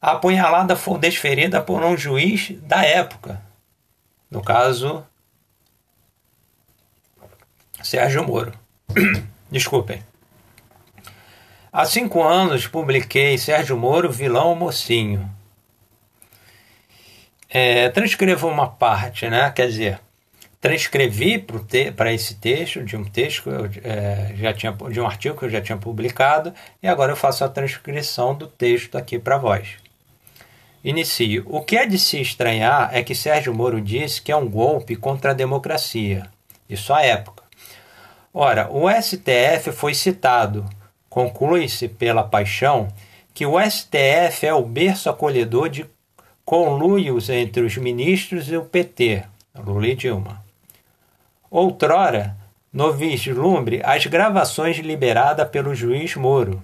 a 0.00 0.12
apunhalada 0.12 0.76
foi 0.76 0.98
desferida 0.98 1.62
por 1.62 1.82
um 1.82 1.96
juiz 1.96 2.50
da 2.62 2.84
época. 2.84 3.42
No 4.30 4.42
caso, 4.42 5.04
Sérgio 7.82 8.24
Moro. 8.24 8.52
Desculpem. 9.50 10.02
Há 11.72 11.84
cinco 11.86 12.22
anos 12.22 12.66
publiquei 12.66 13.38
Sérgio 13.38 13.76
Moro, 13.76 14.12
vilão 14.12 14.54
mocinho 14.54 15.38
é, 17.48 17.88
transcrevo 17.88 18.48
uma 18.48 18.68
parte, 18.68 19.28
né? 19.28 19.50
Quer 19.50 19.68
dizer, 19.68 20.00
transcrevi 20.60 21.44
para 21.96 22.12
esse 22.12 22.34
texto 22.34 22.82
de 22.82 22.96
um 22.96 23.04
texto 23.04 23.44
que 23.44 23.48
eu 23.48 23.70
é, 23.84 24.32
já 24.36 24.52
tinha 24.52 24.72
de 24.72 25.00
um 25.00 25.06
artigo 25.06 25.38
que 25.38 25.44
eu 25.44 25.50
já 25.50 25.60
tinha 25.60 25.78
publicado 25.78 26.52
e 26.82 26.88
agora 26.88 27.12
eu 27.12 27.16
faço 27.16 27.44
a 27.44 27.48
transcrição 27.48 28.34
do 28.34 28.46
texto 28.46 28.96
aqui 28.96 29.18
para 29.18 29.38
vós. 29.38 29.76
Inicio. 30.82 31.44
O 31.46 31.60
que 31.60 31.76
é 31.76 31.86
de 31.86 31.98
se 31.98 32.20
estranhar 32.20 32.90
é 32.92 33.02
que 33.02 33.14
Sérgio 33.14 33.54
Moro 33.54 33.80
disse 33.80 34.22
que 34.22 34.32
é 34.32 34.36
um 34.36 34.48
golpe 34.48 34.96
contra 34.96 35.32
a 35.32 35.34
democracia. 35.34 36.26
Isso 36.68 36.92
à 36.92 37.02
época. 37.02 37.42
Ora, 38.32 38.68
o 38.70 38.88
STF 38.90 39.72
foi 39.72 39.94
citado. 39.94 40.64
Conclui-se 41.08 41.88
pela 41.88 42.22
paixão 42.22 42.88
que 43.34 43.46
o 43.46 43.58
STF 43.60 44.46
é 44.46 44.54
o 44.54 44.62
berço 44.62 45.08
acolhedor 45.08 45.68
de 45.68 45.86
conluios 46.44 47.28
entre 47.28 47.62
os 47.62 47.76
ministros 47.76 48.50
e 48.50 48.56
o 48.56 48.64
PT, 48.64 49.24
Lula 49.54 49.88
e 49.88 49.94
Dilma. 49.94 50.47
Outrora, 51.50 52.36
no 52.72 52.92
vislumbre, 52.92 53.80
as 53.84 54.06
gravações 54.06 54.76
liberadas 54.78 55.48
pelo 55.48 55.74
juiz 55.74 56.14
Moro, 56.16 56.62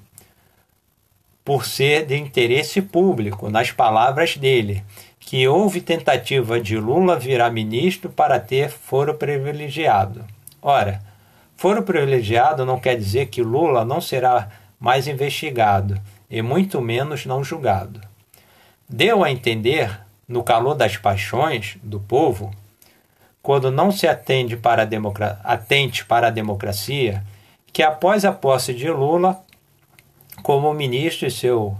por 1.45 1.65
ser 1.65 2.07
de 2.07 2.17
interesse 2.17 2.81
público, 2.81 3.51
nas 3.51 3.71
palavras 3.71 4.37
dele, 4.37 4.83
que 5.19 5.47
houve 5.49 5.81
tentativa 5.81 6.61
de 6.61 6.79
Lula 6.79 7.19
virar 7.19 7.51
ministro 7.51 8.11
para 8.11 8.39
ter 8.39 8.71
foro 8.71 9.15
privilegiado. 9.15 10.25
Ora, 10.61 11.03
foro 11.57 11.83
privilegiado 11.83 12.65
não 12.65 12.79
quer 12.79 12.97
dizer 12.97 13.27
que 13.27 13.43
Lula 13.43 13.85
não 13.85 14.01
será 14.01 14.49
mais 14.79 15.07
investigado 15.07 16.01
e 16.31 16.43
muito 16.43 16.81
menos 16.81 17.27
não 17.27 17.43
julgado 17.43 18.01
deu 18.89 19.25
a 19.25 19.31
entender, 19.31 20.01
no 20.27 20.43
calor 20.43 20.75
das 20.75 20.97
paixões 20.97 21.77
do 21.83 22.01
povo, 22.01 22.51
quando 23.45 23.71
não 23.71 23.93
se 23.93 24.09
atende 24.09 24.57
para 24.57 24.83
a 24.83 24.85
democra 24.87 25.39
atente 25.45 26.03
para 26.07 26.29
a 26.29 26.31
democracia, 26.31 27.23
que 27.71 27.83
após 27.83 28.25
a 28.25 28.33
posse 28.33 28.73
de 28.73 28.89
Lula, 28.91 29.39
como 30.43 30.73
ministro 30.73 31.29
e 31.29 31.31
seu, 31.31 31.77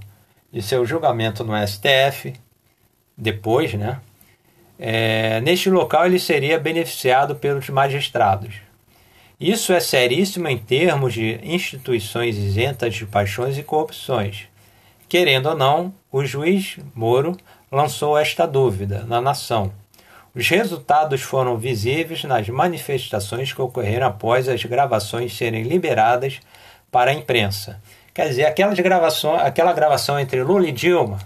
e 0.53 0.61
seu 0.61 0.85
julgamento 0.85 1.43
no 1.43 1.55
STF, 1.67 2.35
depois, 3.17 3.73
né? 3.73 3.99
É, 4.79 5.41
neste 5.41 5.71
local 5.71 6.05
ele 6.05 6.19
seria 6.19 6.59
beneficiado 6.61 7.35
pelos 7.35 7.71
magistrados. 7.71 8.57
Isso 9.41 9.73
é 9.73 9.81
seríssimo 9.81 10.47
em 10.49 10.59
termos 10.59 11.15
de 11.15 11.41
instituições 11.43 12.37
isentas 12.37 12.95
de 12.95 13.07
paixões 13.07 13.57
e 13.57 13.63
corrupções. 13.63 14.49
Querendo 15.09 15.49
ou 15.49 15.57
não, 15.57 15.95
o 16.13 16.27
juiz 16.27 16.77
Moro 16.95 17.35
lançou 17.73 18.19
esta 18.19 18.45
dúvida 18.45 19.05
na 19.05 19.19
nação. 19.19 19.73
Os 20.35 20.49
resultados 20.49 21.23
foram 21.23 21.57
visíveis 21.57 22.25
nas 22.25 22.49
manifestações 22.49 23.53
que 23.53 23.63
ocorreram 23.63 24.09
após 24.09 24.49
as 24.49 24.65
gravações 24.65 25.37
serem 25.37 25.63
liberadas 25.63 26.41
para 26.91 27.11
a 27.11 27.15
imprensa. 27.15 27.81
Quer 28.13 28.29
dizer, 28.29 28.45
aquelas 28.45 28.79
gravações, 28.79 29.43
aquela 29.43 29.73
gravação 29.73 30.19
entre 30.19 30.43
Lula 30.43 30.69
e 30.69 30.73
Dilma, 30.73 31.19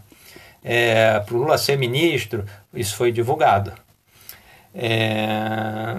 é, 0.62 1.20
para 1.20 1.34
o 1.34 1.38
Lula 1.38 1.56
ser 1.56 1.78
ministro, 1.78 2.44
isso 2.74 2.96
foi 2.96 3.10
divulgado. 3.10 3.72
É, 4.74 5.96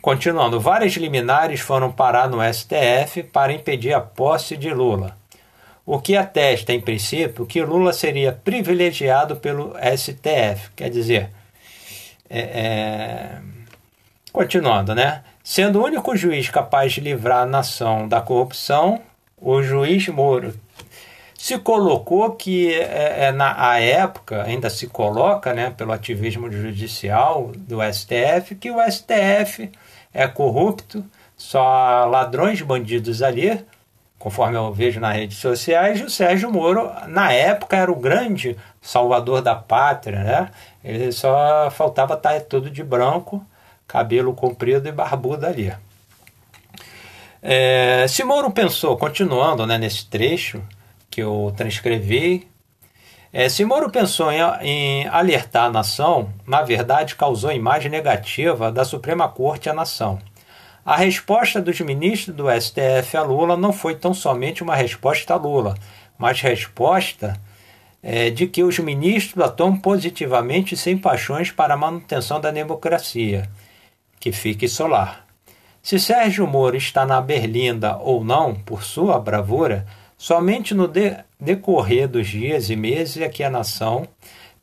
Continuando, 0.00 0.58
várias 0.58 0.94
liminares 0.94 1.60
foram 1.60 1.92
parar 1.92 2.26
no 2.26 2.38
STF 2.42 3.22
para 3.24 3.52
impedir 3.52 3.92
a 3.92 4.00
posse 4.00 4.56
de 4.56 4.72
Lula, 4.72 5.14
o 5.84 6.00
que 6.00 6.16
atesta, 6.16 6.72
em 6.72 6.80
princípio, 6.80 7.46
que 7.46 7.62
Lula 7.62 7.92
seria 7.92 8.32
privilegiado 8.32 9.36
pelo 9.36 9.74
STF. 9.96 10.70
Quer 10.76 10.90
dizer, 10.90 11.30
é, 12.28 12.40
é... 12.40 13.38
continuando, 14.32 14.94
né? 14.94 15.22
Sendo 15.42 15.80
o 15.80 15.84
único 15.84 16.16
juiz 16.16 16.48
capaz 16.48 16.92
de 16.92 17.00
livrar 17.00 17.42
a 17.42 17.46
nação 17.46 18.06
da 18.06 18.20
corrupção, 18.20 19.00
o 19.36 19.62
juiz 19.62 20.06
Moro 20.08 20.54
se 21.40 21.58
colocou 21.58 22.32
que 22.32 22.70
é, 22.74 23.28
é, 23.28 23.32
na 23.32 23.70
a 23.70 23.80
época 23.80 24.42
ainda 24.42 24.68
se 24.68 24.86
coloca, 24.86 25.54
né, 25.54 25.70
pelo 25.70 25.90
ativismo 25.90 26.52
judicial 26.52 27.50
do 27.56 27.78
STF, 27.82 28.54
que 28.56 28.70
o 28.70 28.76
STF 28.82 29.72
é 30.12 30.28
corrupto, 30.28 31.02
só 31.38 32.04
ladrões, 32.04 32.60
bandidos 32.60 33.22
ali, 33.22 33.58
conforme 34.20 34.54
eu 34.54 34.70
vejo 34.70 35.00
nas 35.00 35.16
redes 35.16 35.38
sociais, 35.38 35.98
o 36.02 36.10
Sérgio 36.10 36.52
Moro, 36.52 36.92
na 37.08 37.32
época, 37.32 37.74
era 37.74 37.90
o 37.90 37.96
grande 37.96 38.54
salvador 38.80 39.40
da 39.40 39.54
pátria, 39.54 40.22
né? 40.22 40.50
Ele 40.84 41.10
só 41.10 41.70
faltava 41.70 42.14
estar 42.14 42.38
todo 42.42 42.70
de 42.70 42.84
branco, 42.84 43.42
cabelo 43.88 44.34
comprido 44.34 44.86
e 44.86 44.92
barbudo 44.92 45.46
ali. 45.46 45.72
É, 47.42 48.04
se 48.08 48.22
Moro 48.22 48.50
pensou, 48.50 48.94
continuando 48.98 49.66
né, 49.66 49.78
nesse 49.78 50.04
trecho 50.06 50.62
que 51.10 51.22
eu 51.22 51.52
transcrevi, 51.56 52.46
É, 53.32 53.48
se 53.48 53.64
Moro 53.64 53.88
pensou 53.90 54.30
em, 54.32 54.40
em, 54.60 55.08
alertar 55.08 55.66
a 55.66 55.70
nação, 55.70 56.30
na 56.44 56.62
verdade 56.62 57.14
causou 57.14 57.52
imagem 57.52 57.88
negativa 57.88 58.72
da 58.72 58.84
Suprema 58.84 59.28
Corte 59.28 59.70
à 59.70 59.72
nação. 59.72 60.18
A 60.90 60.96
resposta 60.96 61.62
dos 61.62 61.80
ministros 61.80 62.34
do 62.34 62.46
STF 62.50 63.16
a 63.16 63.22
Lula 63.22 63.56
não 63.56 63.72
foi 63.72 63.94
tão 63.94 64.12
somente 64.12 64.60
uma 64.60 64.74
resposta 64.74 65.34
a 65.34 65.36
Lula, 65.36 65.76
mas 66.18 66.40
resposta 66.40 67.40
é, 68.02 68.28
de 68.28 68.48
que 68.48 68.64
os 68.64 68.76
ministros 68.80 69.40
atuam 69.44 69.76
positivamente 69.76 70.76
sem 70.76 70.98
paixões 70.98 71.52
para 71.52 71.74
a 71.74 71.76
manutenção 71.76 72.40
da 72.40 72.50
democracia, 72.50 73.48
que 74.18 74.32
fique 74.32 74.66
solar. 74.66 75.24
Se 75.80 75.96
Sérgio 75.96 76.44
Moro 76.44 76.76
está 76.76 77.06
na 77.06 77.20
berlinda 77.20 77.96
ou 77.96 78.24
não, 78.24 78.56
por 78.56 78.82
sua 78.82 79.16
bravura, 79.20 79.86
somente 80.18 80.74
no 80.74 80.88
de 80.88 81.16
decorrer 81.38 82.08
dos 82.08 82.26
dias 82.26 82.68
e 82.68 82.74
meses 82.74 83.22
é 83.22 83.28
que 83.28 83.44
a 83.44 83.48
nação 83.48 84.08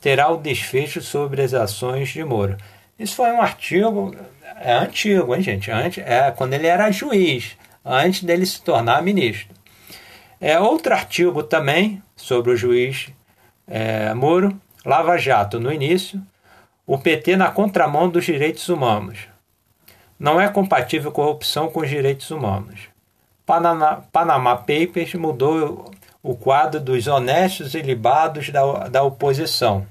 terá 0.02 0.30
o 0.30 0.36
desfecho 0.36 1.02
sobre 1.02 1.42
as 1.42 1.54
ações 1.54 2.10
de 2.10 2.22
Moro. 2.22 2.58
Isso 3.00 3.16
foi 3.16 3.32
um 3.32 3.42
artigo 3.42 4.14
é 4.60 4.74
antigo, 4.74 5.36
hein, 5.36 5.42
gente? 5.42 5.72
Antes, 5.72 6.04
é 6.06 6.32
quando 6.32 6.54
ele 6.54 6.68
era 6.68 6.92
juiz, 6.92 7.58
antes 7.86 8.24
dele 8.24 8.46
se 8.46 8.62
tornar 8.62 9.02
ministro. 9.02 9.56
É 10.40 10.60
outro 10.60 10.94
artigo 10.94 11.42
também 11.44 12.02
sobre 12.16 12.52
o 12.52 12.58
juiz 12.58 13.10
é, 13.68 14.14
Moro, 14.14 14.60
Lava 14.86 15.18
Jato 15.18 15.60
no 15.60 15.72
início, 15.72 16.22
o 16.86 16.98
PT 16.98 17.36
na 17.36 17.50
contramão 17.52 18.10
dos 18.10 18.26
direitos 18.26 18.70
humanos. 18.70 19.28
Não 20.20 20.40
é 20.40 20.48
compatível 20.48 21.12
corrupção 21.12 21.70
com 21.70 21.82
os 21.82 21.90
direitos 21.90 22.32
humanos. 22.32 22.82
Panama, 23.46 24.04
Panama 24.12 24.56
Papers 24.56 25.14
mudou 25.14 25.92
o 26.24 26.36
quadro 26.36 26.80
dos 26.80 27.08
honestos 27.08 27.74
e 27.74 27.82
libados 27.82 28.50
da, 28.50 28.88
da 28.88 29.04
oposição. 29.04 29.86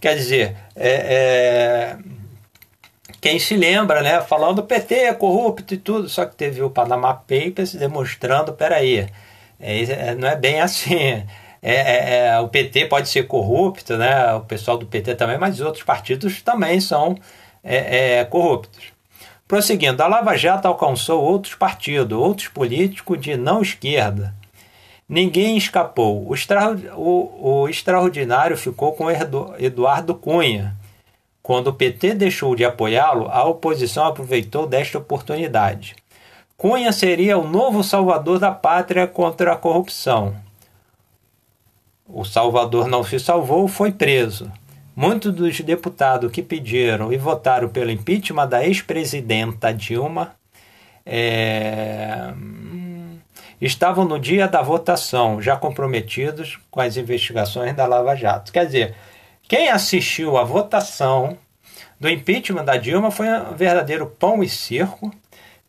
Quer 0.00 0.14
dizer, 0.14 0.56
é, 0.74 0.90
é, 0.90 1.98
quem 3.20 3.38
se 3.38 3.56
lembra, 3.56 4.02
né, 4.02 4.20
falando 4.20 4.62
PT 4.62 4.94
é 4.94 5.14
corrupto 5.14 5.74
e 5.74 5.76
tudo, 5.76 6.08
só 6.08 6.24
que 6.24 6.36
teve 6.36 6.62
o 6.62 6.70
Panama 6.70 7.14
Papers 7.14 7.74
demonstrando, 7.74 8.52
peraí, 8.52 9.08
é, 9.60 9.82
é 9.82 10.14
não 10.14 10.28
é 10.28 10.36
bem 10.36 10.60
assim. 10.60 11.24
É, 11.60 11.74
é, 11.74 12.26
é, 12.28 12.40
o 12.40 12.48
PT 12.48 12.86
pode 12.86 13.08
ser 13.08 13.26
corrupto, 13.26 13.96
né? 13.96 14.32
o 14.34 14.40
pessoal 14.42 14.78
do 14.78 14.86
PT 14.86 15.16
também, 15.16 15.38
mas 15.38 15.60
outros 15.60 15.82
partidos 15.82 16.40
também 16.40 16.80
são 16.80 17.16
é, 17.64 18.18
é, 18.20 18.24
corruptos. 18.24 18.92
Prosseguindo, 19.46 20.02
a 20.02 20.06
Lava 20.06 20.36
Jato 20.36 20.68
alcançou 20.68 21.22
outros 21.22 21.54
partidos, 21.54 22.16
outros 22.16 22.48
políticos 22.48 23.20
de 23.20 23.36
não 23.36 23.62
esquerda. 23.62 24.34
Ninguém 25.08 25.56
escapou. 25.56 26.28
O, 26.28 26.34
extra, 26.34 26.76
o, 26.94 27.62
o 27.62 27.68
extraordinário 27.68 28.56
ficou 28.56 28.92
com 28.92 29.06
Eduardo 29.58 30.14
Cunha. 30.14 30.76
Quando 31.48 31.68
o 31.68 31.72
PT 31.72 32.12
deixou 32.12 32.54
de 32.54 32.62
apoiá-lo, 32.62 33.26
a 33.30 33.42
oposição 33.42 34.04
aproveitou 34.04 34.66
desta 34.66 34.98
oportunidade. 34.98 35.96
Cunha 36.58 36.92
seria 36.92 37.38
o 37.38 37.48
novo 37.48 37.82
salvador 37.82 38.38
da 38.38 38.52
pátria 38.52 39.06
contra 39.06 39.54
a 39.54 39.56
corrupção. 39.56 40.36
O 42.06 42.22
Salvador 42.22 42.86
não 42.86 43.02
se 43.02 43.18
salvou, 43.18 43.66
foi 43.66 43.90
preso. 43.90 44.52
Muitos 44.94 45.32
dos 45.32 45.58
deputados 45.62 46.30
que 46.30 46.42
pediram 46.42 47.10
e 47.10 47.16
votaram 47.16 47.70
pelo 47.70 47.90
impeachment 47.90 48.46
da 48.46 48.62
ex-presidenta 48.62 49.72
Dilma 49.72 50.34
é, 51.06 52.30
estavam 53.58 54.04
no 54.04 54.20
dia 54.20 54.46
da 54.46 54.60
votação, 54.60 55.40
já 55.40 55.56
comprometidos 55.56 56.58
com 56.70 56.82
as 56.82 56.98
investigações 56.98 57.74
da 57.74 57.86
Lava 57.86 58.14
Jato. 58.14 58.52
Quer 58.52 58.66
dizer, 58.66 58.94
quem 59.48 59.70
assistiu 59.70 60.36
à 60.36 60.44
votação 60.44 61.38
do 61.98 62.08
impeachment 62.08 62.64
da 62.64 62.76
Dilma 62.76 63.10
foi 63.10 63.26
um 63.28 63.54
verdadeiro 63.54 64.06
pão 64.06 64.42
e 64.42 64.48
circo, 64.48 65.12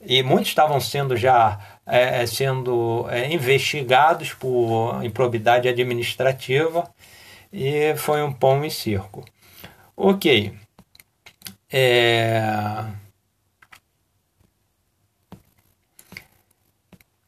e 0.01 0.21
muitos 0.21 0.49
estavam 0.49 0.79
sendo 0.79 1.17
já 1.17 1.59
é, 1.85 2.21
é, 2.21 2.25
sendo 2.25 3.07
é, 3.09 3.33
investigados 3.33 4.33
por 4.33 5.03
improbidade 5.03 5.67
administrativa 5.67 6.89
e 7.51 7.95
foi 7.95 8.21
um 8.21 8.31
pão 8.31 8.63
e 8.63 8.69
circo. 8.69 9.25
Ok. 9.97 10.53
É... 11.71 12.85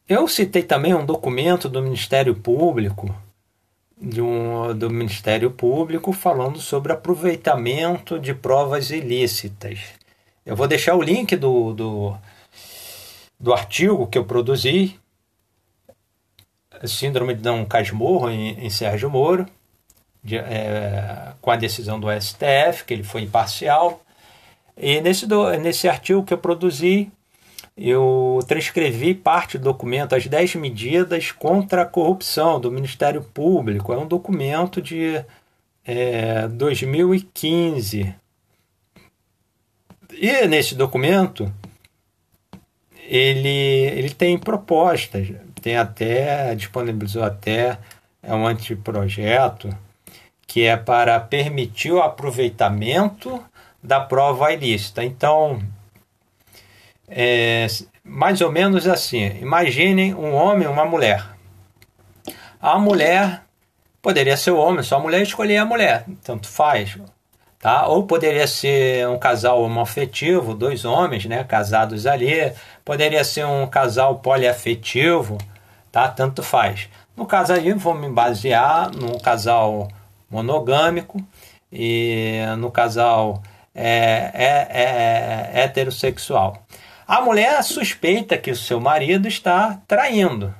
Eu 0.08 0.28
citei 0.28 0.62
também 0.62 0.94
um 0.94 1.06
documento 1.06 1.68
do 1.68 1.82
Ministério 1.82 2.34
Público, 2.34 3.14
um, 4.02 4.76
do 4.76 4.90
Ministério 4.90 5.50
Público, 5.50 6.12
falando 6.12 6.58
sobre 6.58 6.92
aproveitamento 6.92 8.18
de 8.18 8.34
provas 8.34 8.90
ilícitas. 8.90 9.78
Eu 10.44 10.56
vou 10.56 10.66
deixar 10.66 10.94
o 10.94 11.02
link 11.02 11.36
do, 11.36 11.72
do 11.72 12.16
do 13.42 13.52
artigo 13.52 14.06
que 14.06 14.16
eu 14.16 14.24
produzi, 14.24 14.96
Síndrome 16.86 17.34
de 17.34 17.42
Dom 17.42 17.66
Casmurro, 17.66 18.30
em, 18.30 18.64
em 18.64 18.70
Sérgio 18.70 19.10
Moro, 19.10 19.46
de, 20.22 20.36
é, 20.36 21.32
com 21.40 21.50
a 21.50 21.56
decisão 21.56 21.98
do 21.98 22.06
STF, 22.08 22.84
que 22.86 22.94
ele 22.94 23.02
foi 23.02 23.22
imparcial. 23.22 24.00
E 24.76 25.00
nesse, 25.00 25.26
do, 25.26 25.50
nesse 25.58 25.88
artigo 25.88 26.24
que 26.24 26.32
eu 26.32 26.38
produzi, 26.38 27.10
eu 27.76 28.38
transcrevi 28.46 29.14
parte 29.14 29.58
do 29.58 29.64
documento, 29.64 30.14
as 30.14 30.26
10 30.26 30.56
medidas 30.56 31.32
contra 31.32 31.82
a 31.82 31.86
corrupção 31.86 32.60
do 32.60 32.70
Ministério 32.70 33.22
Público. 33.22 33.92
É 33.92 33.98
um 33.98 34.06
documento 34.06 34.80
de 34.82 35.24
é, 35.84 36.46
2015. 36.48 38.14
E 40.12 40.46
nesse 40.46 40.74
documento 40.74 41.52
ele, 43.08 43.48
ele 43.48 44.10
tem 44.10 44.38
propostas, 44.38 45.28
tem 45.60 45.76
até, 45.76 46.54
disponibilizou 46.54 47.22
até 47.22 47.78
é 48.22 48.32
um 48.32 48.46
anteprojeto 48.46 49.68
que 50.46 50.62
é 50.62 50.76
para 50.76 51.18
permitir 51.18 51.92
o 51.92 52.02
aproveitamento 52.02 53.42
da 53.82 54.00
prova 54.00 54.52
ilícita. 54.52 55.02
Então, 55.02 55.60
é, 57.08 57.66
mais 58.04 58.40
ou 58.40 58.50
menos 58.50 58.86
assim, 58.86 59.38
imaginem 59.40 60.14
um 60.14 60.34
homem 60.34 60.64
e 60.64 60.70
uma 60.70 60.84
mulher. 60.84 61.24
A 62.60 62.78
mulher 62.78 63.42
poderia 64.00 64.36
ser 64.36 64.50
o 64.50 64.58
homem, 64.58 64.82
só 64.82 64.96
a 64.96 65.00
mulher 65.00 65.22
escolher 65.22 65.58
a 65.58 65.64
mulher, 65.64 66.04
tanto 66.22 66.48
faz. 66.48 66.98
Tá? 67.58 67.86
Ou 67.86 68.04
poderia 68.04 68.46
ser 68.48 69.08
um 69.08 69.16
casal 69.16 69.62
homoafetivo, 69.62 70.52
dois 70.52 70.84
homens 70.84 71.26
né, 71.26 71.44
casados 71.44 72.06
ali, 72.06 72.52
poderia 72.84 73.22
ser 73.22 73.46
um 73.46 73.68
casal 73.68 74.16
poliafetivo, 74.18 75.38
tá? 75.92 76.08
tanto 76.08 76.42
faz. 76.42 76.88
No 77.16 77.24
caso 77.24 77.52
aí, 77.52 77.72
vou 77.72 77.94
me 77.94 78.08
basear 78.08 78.90
no 78.90 79.20
casal 79.20 79.88
monogâmico 80.28 81.24
e 81.70 82.40
no 82.58 82.70
casal 82.70 83.40
é, 83.74 84.30
é, 84.34 84.68
é, 84.70 85.50
é 85.54 85.62
heterossexual. 85.62 86.56
A 87.12 87.20
mulher 87.20 87.62
suspeita 87.62 88.38
que 88.38 88.50
o 88.50 88.56
seu 88.56 88.80
marido 88.80 89.28
está 89.28 89.78
traindo. 89.86 90.54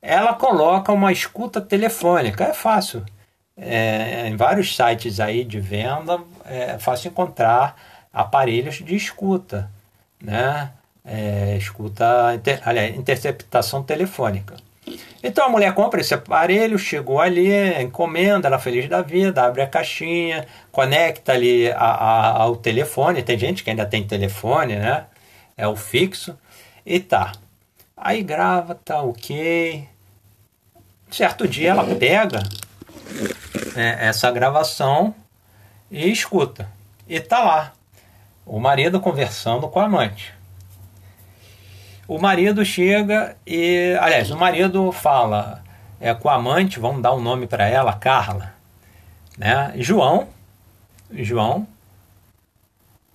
Ela 0.00 0.34
coloca 0.34 0.92
uma 0.92 1.10
escuta 1.10 1.60
telefônica, 1.60 2.44
é 2.44 2.54
fácil 2.54 3.04
é, 3.56 4.28
em 4.28 4.36
vários 4.36 4.76
sites 4.76 5.18
aí 5.18 5.44
de 5.44 5.58
venda 5.58 6.20
é 6.44 6.78
fácil 6.78 7.08
encontrar 7.10 7.76
aparelhos 8.12 8.76
de 8.76 8.94
escuta, 8.94 9.68
né? 10.22 10.70
É, 11.04 11.56
escuta, 11.56 12.32
inter, 12.32 12.60
aliás, 12.64 12.96
interceptação 12.96 13.82
telefônica. 13.82 14.54
Então 15.22 15.46
a 15.46 15.48
mulher 15.48 15.72
compra 15.74 16.00
esse 16.00 16.12
aparelho, 16.12 16.78
chegou 16.78 17.20
ali, 17.20 17.50
encomenda, 17.82 18.48
ela 18.48 18.58
feliz 18.58 18.88
da 18.88 19.00
vida, 19.00 19.42
abre 19.42 19.62
a 19.62 19.66
caixinha, 19.66 20.46
conecta 20.70 21.32
ali 21.32 21.70
a, 21.72 21.76
a, 21.76 22.42
ao 22.42 22.56
telefone. 22.56 23.22
Tem 23.22 23.38
gente 23.38 23.64
que 23.64 23.70
ainda 23.70 23.86
tem 23.86 24.06
telefone, 24.06 24.76
né? 24.76 25.06
É 25.56 25.66
o 25.66 25.76
fixo. 25.76 26.36
E 26.84 27.00
tá. 27.00 27.32
Aí 27.96 28.22
grava, 28.22 28.74
tá 28.74 29.00
ok. 29.00 29.88
Certo 31.10 31.48
dia 31.48 31.70
ela 31.70 31.84
pega 31.96 32.42
é, 33.76 34.08
essa 34.08 34.30
gravação 34.30 35.14
e 35.90 36.10
escuta. 36.10 36.68
E 37.08 37.20
tá 37.20 37.42
lá 37.42 37.72
o 38.46 38.60
marido 38.60 39.00
conversando 39.00 39.68
com 39.68 39.80
a 39.80 39.84
amante. 39.84 40.34
O 42.06 42.18
marido 42.18 42.64
chega 42.64 43.36
e, 43.46 43.96
aliás, 44.00 44.30
o 44.30 44.36
marido 44.36 44.92
fala 44.92 45.62
é, 46.00 46.12
com 46.14 46.28
a 46.28 46.34
amante, 46.34 46.78
vamos 46.78 47.02
dar 47.02 47.14
um 47.14 47.20
nome 47.20 47.46
para 47.46 47.66
ela, 47.66 47.92
Carla, 47.92 48.52
né? 49.38 49.72
João, 49.76 50.28
João 51.10 51.66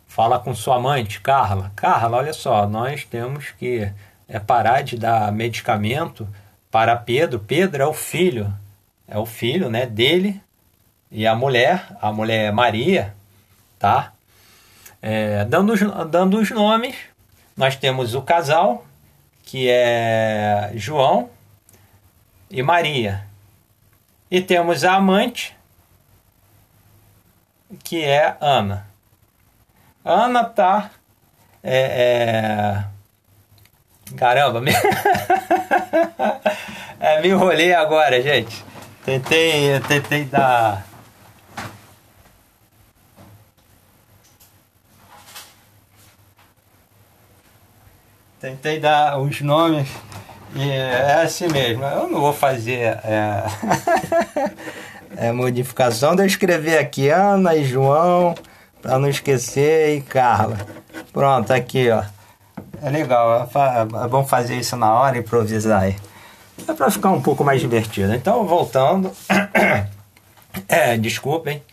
fala 0.07 0.39
com 0.39 0.55
sua 0.55 0.77
amante, 0.77 1.21
Carla. 1.21 1.71
Carla, 1.75 2.17
olha 2.17 2.33
só, 2.33 2.67
nós 2.67 3.05
temos 3.05 3.51
que 3.51 3.91
é, 4.27 4.39
parar 4.39 4.81
de 4.81 4.97
dar 4.97 5.31
medicamento 5.31 6.27
para 6.71 6.95
Pedro. 6.95 7.39
Pedro 7.39 7.83
é 7.83 7.85
o 7.85 7.93
filho 7.93 8.51
é 9.09 9.17
o 9.17 9.25
filho 9.25 9.69
né, 9.69 9.85
dele 9.85 10.39
e 11.11 11.25
a 11.25 11.35
mulher, 11.35 11.87
a 11.99 12.11
mulher 12.13 12.53
Maria, 12.53 13.15
tá? 13.79 14.13
É, 15.01 15.43
dando, 15.45 15.73
dando 16.05 16.37
os 16.37 16.51
nomes, 16.51 16.95
nós 17.59 17.75
temos 17.75 18.15
o 18.15 18.21
casal, 18.21 18.85
que 19.43 19.69
é 19.69 20.71
João 20.75 21.29
e 22.49 22.63
Maria. 22.63 23.25
E 24.31 24.39
temos 24.39 24.85
a 24.85 24.93
amante, 24.93 25.53
que 27.83 28.01
é 28.01 28.37
Ana. 28.39 28.87
Ana 30.05 30.45
tá. 30.45 30.89
É, 31.61 32.85
é... 34.07 34.15
Caramba, 34.15 34.61
me... 34.63 34.71
é, 36.97 37.21
me 37.21 37.27
enrolei 37.27 37.73
agora, 37.73 38.21
gente. 38.21 38.63
Tentei, 39.03 39.77
tentei 39.81 40.23
dar. 40.23 40.88
Tentei 48.39 48.79
dar 48.79 49.19
os 49.19 49.41
nomes 49.41 49.89
e 50.55 50.69
é 50.69 51.21
assim 51.23 51.47
mesmo. 51.49 51.83
Eu 51.83 52.07
não 52.07 52.21
vou 52.21 52.33
fazer 52.33 52.97
é, 53.03 53.43
é 55.27 55.31
modificação 55.33 56.15
de 56.15 56.21
eu 56.21 56.25
escrever 56.25 56.77
aqui 56.77 57.09
Ana 57.09 57.53
e 57.55 57.65
João 57.65 58.33
para 58.81 58.97
não 58.97 59.09
esquecer 59.09 59.97
e 59.97 60.01
Carla. 60.01 60.57
Pronto, 61.11 61.51
aqui 61.51 61.89
ó. 61.89 62.03
É 62.81 62.89
legal, 62.89 63.49
é, 63.53 64.05
é 64.05 64.07
bom 64.07 64.25
fazer 64.25 64.57
isso 64.57 64.77
na 64.77 64.93
hora, 64.93 65.17
improvisar 65.17 65.83
aí. 65.83 65.97
É 66.65 66.73
para 66.73 66.89
ficar 66.89 67.11
um 67.11 67.21
pouco 67.21 67.43
mais 67.43 67.59
divertido. 67.59 68.13
Então, 68.13 68.45
voltando. 68.45 69.11
É, 70.67 70.97
desculpem. 70.97 71.63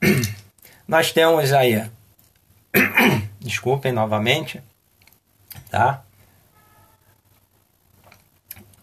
Nós 0.88 1.12
temos 1.12 1.52
aí. 1.52 1.84
Desculpem 3.38 3.92
novamente. 3.92 4.62
Tá? 5.70 6.02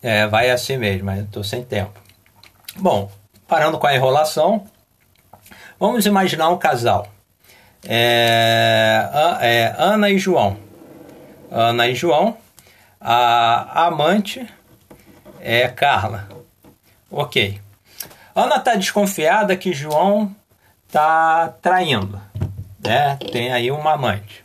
É, 0.02 0.28
vai 0.28 0.50
assim 0.50 0.78
mesmo, 0.78 1.06
mas 1.06 1.26
tô 1.30 1.44
sem 1.44 1.64
tempo. 1.64 2.00
Bom, 2.76 3.10
parando 3.48 3.78
com 3.78 3.88
a 3.88 3.96
enrolação, 3.96 4.66
vamos 5.80 6.06
imaginar 6.06 6.50
um 6.50 6.58
casal. 6.58 7.08
É, 7.86 9.10
é, 9.42 9.76
Ana 9.78 10.10
e 10.10 10.18
João. 10.18 10.58
Ana 11.50 11.88
e 11.88 11.96
João. 11.96 12.38
A 13.00 13.88
amante 13.88 14.48
é 15.40 15.68
Carla. 15.68 16.30
Ok. 17.12 17.62
Ana 18.36 18.56
está 18.56 18.76
desconfiada 18.76 19.56
que 19.56 19.74
João 19.74 20.34
está 20.88 21.50
traindo. 21.62 22.22
Né? 22.80 23.18
Tem 23.32 23.52
aí 23.52 23.72
uma 23.72 23.94
amante. 23.94 24.42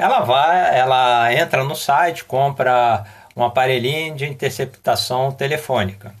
Ela 0.00 0.20
vai, 0.20 0.78
ela 0.78 1.30
entra 1.34 1.62
no 1.62 1.76
site, 1.76 2.24
compra 2.24 3.04
um 3.36 3.44
aparelhinho 3.44 4.14
de 4.14 4.24
interceptação 4.24 5.30
telefônica. 5.30 6.14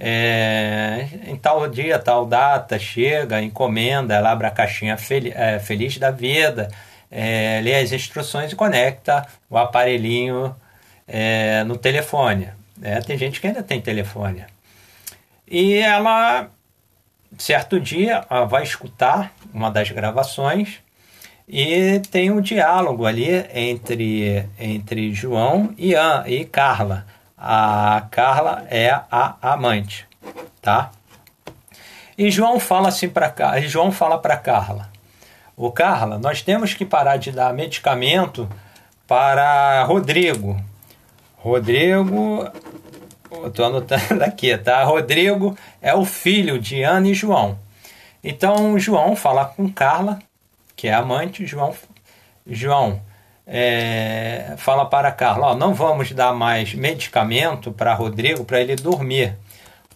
É, 0.00 1.06
em 1.24 1.36
tal 1.36 1.68
dia, 1.68 1.96
tal 2.00 2.26
data, 2.26 2.76
chega, 2.76 3.40
encomenda, 3.40 4.14
ela 4.14 4.32
abre 4.32 4.48
a 4.48 4.50
caixinha 4.50 4.96
fel, 4.96 5.22
é, 5.32 5.60
feliz 5.60 5.96
da 5.96 6.10
vida, 6.10 6.68
é, 7.08 7.60
lê 7.62 7.76
as 7.76 7.92
instruções 7.92 8.50
e 8.50 8.56
conecta 8.56 9.24
o 9.48 9.56
aparelhinho 9.56 10.52
é, 11.06 11.62
no 11.62 11.78
telefone. 11.78 12.48
É, 12.82 13.00
tem 13.00 13.16
gente 13.16 13.40
que 13.40 13.46
ainda 13.46 13.62
tem 13.62 13.80
telefone. 13.80 14.44
E 15.48 15.74
ela, 15.74 16.48
certo 17.38 17.78
dia, 17.78 18.24
ela 18.28 18.44
vai 18.44 18.64
escutar 18.64 19.32
uma 19.52 19.70
das 19.70 19.88
gravações 19.92 20.82
e 21.48 22.00
tem 22.10 22.30
um 22.30 22.40
diálogo 22.40 23.04
ali 23.04 23.44
entre, 23.54 24.48
entre 24.58 25.12
João 25.12 25.74
e, 25.76 25.94
An, 25.94 26.24
e 26.26 26.44
Carla. 26.44 27.06
A 27.36 28.06
Carla 28.10 28.66
é 28.70 28.90
a 29.10 29.36
amante, 29.42 30.06
tá? 30.62 30.90
E 32.16 32.30
João 32.30 32.58
fala 32.58 32.88
assim 32.88 33.08
para 33.08 33.60
João 33.62 33.92
fala 33.92 34.18
para 34.18 34.36
Carla: 34.36 34.88
"O 35.56 35.70
Carla, 35.70 36.18
nós 36.18 36.40
temos 36.40 36.72
que 36.72 36.86
parar 36.86 37.18
de 37.18 37.30
dar 37.30 37.52
medicamento 37.52 38.48
para 39.06 39.84
Rodrigo. 39.84 40.58
Rodrigo, 41.36 42.48
estou 43.44 43.66
anotando 43.66 44.22
aqui, 44.24 44.56
tá? 44.56 44.82
Rodrigo 44.84 45.54
é 45.82 45.94
o 45.94 46.06
filho 46.06 46.58
de 46.58 46.82
Ana 46.82 47.08
e 47.08 47.14
João. 47.14 47.58
Então 48.22 48.78
João 48.78 49.14
fala 49.14 49.44
com 49.44 49.70
Carla 49.70 50.18
que 50.84 50.88
é 50.88 50.92
amante, 50.92 51.46
João, 51.46 51.74
João 52.46 53.00
é, 53.46 54.52
fala 54.58 54.84
para 54.84 55.10
Carla: 55.10 55.46
ó, 55.46 55.54
não 55.54 55.72
vamos 55.72 56.12
dar 56.12 56.34
mais 56.34 56.74
medicamento 56.74 57.72
para 57.72 57.94
Rodrigo 57.94 58.44
para 58.44 58.60
ele 58.60 58.76
dormir, 58.76 59.34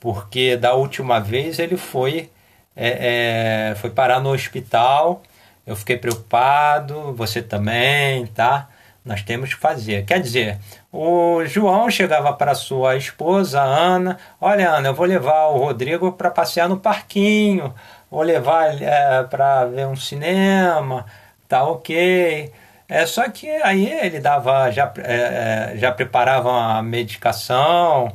porque 0.01 0.57
da 0.57 0.73
última 0.73 1.21
vez 1.21 1.59
ele 1.59 1.77
foi, 1.77 2.31
é, 2.75 3.73
é, 3.73 3.75
foi 3.75 3.91
parar 3.91 4.19
no 4.19 4.33
hospital. 4.33 5.23
Eu 5.67 5.77
fiquei 5.77 5.99
preocupado, 5.99 7.13
você 7.13 7.43
também, 7.43 8.25
tá? 8.29 8.71
Nós 9.05 9.21
temos 9.21 9.53
que 9.53 9.61
fazer. 9.61 10.07
Quer 10.07 10.23
dizer, 10.23 10.59
o 10.91 11.45
João 11.45 11.91
chegava 11.91 12.33
para 12.33 12.55
sua 12.55 12.97
esposa, 12.97 13.61
Ana: 13.61 14.19
Olha, 14.41 14.71
Ana, 14.71 14.89
eu 14.89 14.95
vou 14.95 15.05
levar 15.05 15.49
o 15.49 15.59
Rodrigo 15.59 16.13
para 16.13 16.31
passear 16.31 16.67
no 16.67 16.79
parquinho 16.79 17.75
ou 18.11 18.23
levar 18.23 18.81
é, 18.83 19.23
para 19.25 19.67
ver 19.67 19.87
um 19.87 19.97
cinema, 19.97 21.07
tá 21.49 21.65
ok. 21.65 22.53
É 22.89 23.07
só 23.07 23.29
que 23.29 23.49
aí 23.49 23.87
ele 23.93 24.19
dava, 24.21 24.71
já, 24.71 24.93
é, 24.99 25.73
é 25.75 25.77
já 25.77 25.93
preparava 25.93 26.79
a 26.79 26.83
medicação, 26.83 28.13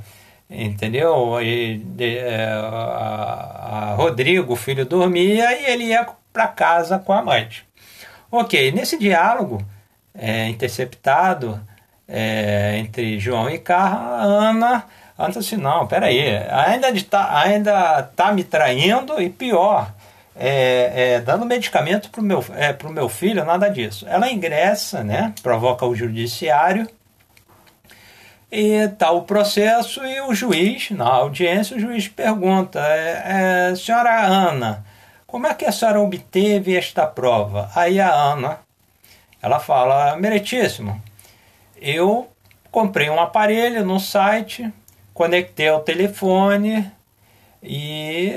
entendeu? 0.50 1.40
E, 1.42 1.78
de, 1.78 2.18
é, 2.18 2.46
a, 2.48 3.92
a 3.92 3.96
Rodrigo, 3.96 4.54
o 4.54 4.56
filho, 4.56 4.86
dormia 4.86 5.54
e 5.60 5.66
ele 5.72 5.86
ia 5.86 6.08
para 6.32 6.48
casa 6.48 6.98
com 7.00 7.14
a 7.14 7.20
amante. 7.20 7.66
Ok, 8.32 8.72
nesse 8.72 8.98
diálogo 8.98 9.64
é, 10.16 10.48
interceptado 10.48 11.60
é, 12.08 12.78
entre 12.80 13.20
João 13.20 13.50
e 13.50 13.60
Carla, 13.60 14.24
Ana 14.24 14.86
Ana 15.18 15.40
assim, 15.40 15.58
não, 15.58 15.86
peraí, 15.86 16.38
ainda 16.50 16.90
está 16.90 17.40
ainda 17.40 18.04
tá 18.16 18.32
me 18.32 18.44
traindo 18.44 19.22
e 19.22 19.30
pior, 19.30 19.94
é, 20.36 20.92
é, 20.96 21.20
dando 21.20 21.46
medicamento 21.46 22.10
para 22.10 22.22
o 22.22 22.24
meu, 22.24 22.44
é, 22.56 22.76
meu 22.90 23.08
filho, 23.08 23.46
nada 23.46 23.70
disso. 23.70 24.06
Ela 24.10 24.32
ingressa, 24.32 25.04
né, 25.04 25.34
provoca 25.44 25.86
o 25.86 25.96
judiciário 25.96 26.88
e 28.52 28.88
tá 29.00 29.12
o 29.12 29.24
processo 29.24 30.04
e 30.06 30.22
o 30.22 30.34
juiz, 30.34 30.92
na 30.92 31.08
audiência, 31.08 31.78
o 31.78 31.80
juiz 31.80 32.08
pergunta, 32.08 32.80
é, 32.80 33.72
é, 33.72 33.76
senhora 33.76 34.26
Ana, 34.26 34.86
como 35.26 35.48
é 35.48 35.54
que 35.54 35.66
a 35.66 35.72
senhora 35.72 36.00
obteve 36.00 36.76
esta 36.76 37.08
prova? 37.08 37.72
Aí 37.76 38.00
a 38.00 38.12
Ana, 38.12 38.60
ela 39.42 39.60
fala, 39.60 40.16
meritíssimo, 40.18 41.02
eu 41.82 42.30
comprei 42.72 43.10
um 43.10 43.20
aparelho 43.20 43.84
no 43.84 44.00
site 44.00 44.72
conectei 45.14 45.68
ao 45.70 45.82
telefone 45.82 46.92
e 47.62 48.36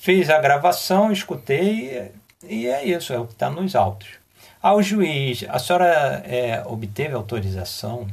fiz 0.00 0.28
a 0.30 0.38
gravação, 0.40 1.10
escutei 1.10 2.12
e 2.44 2.66
é 2.66 2.84
isso, 2.84 3.12
é 3.12 3.18
o 3.18 3.26
que 3.26 3.32
está 3.32 3.48
nos 3.48 3.74
autos. 3.74 4.08
Ao 4.60 4.82
juiz, 4.82 5.44
a 5.48 5.58
senhora 5.58 6.22
é, 6.24 6.62
obteve 6.66 7.14
autorização 7.14 8.06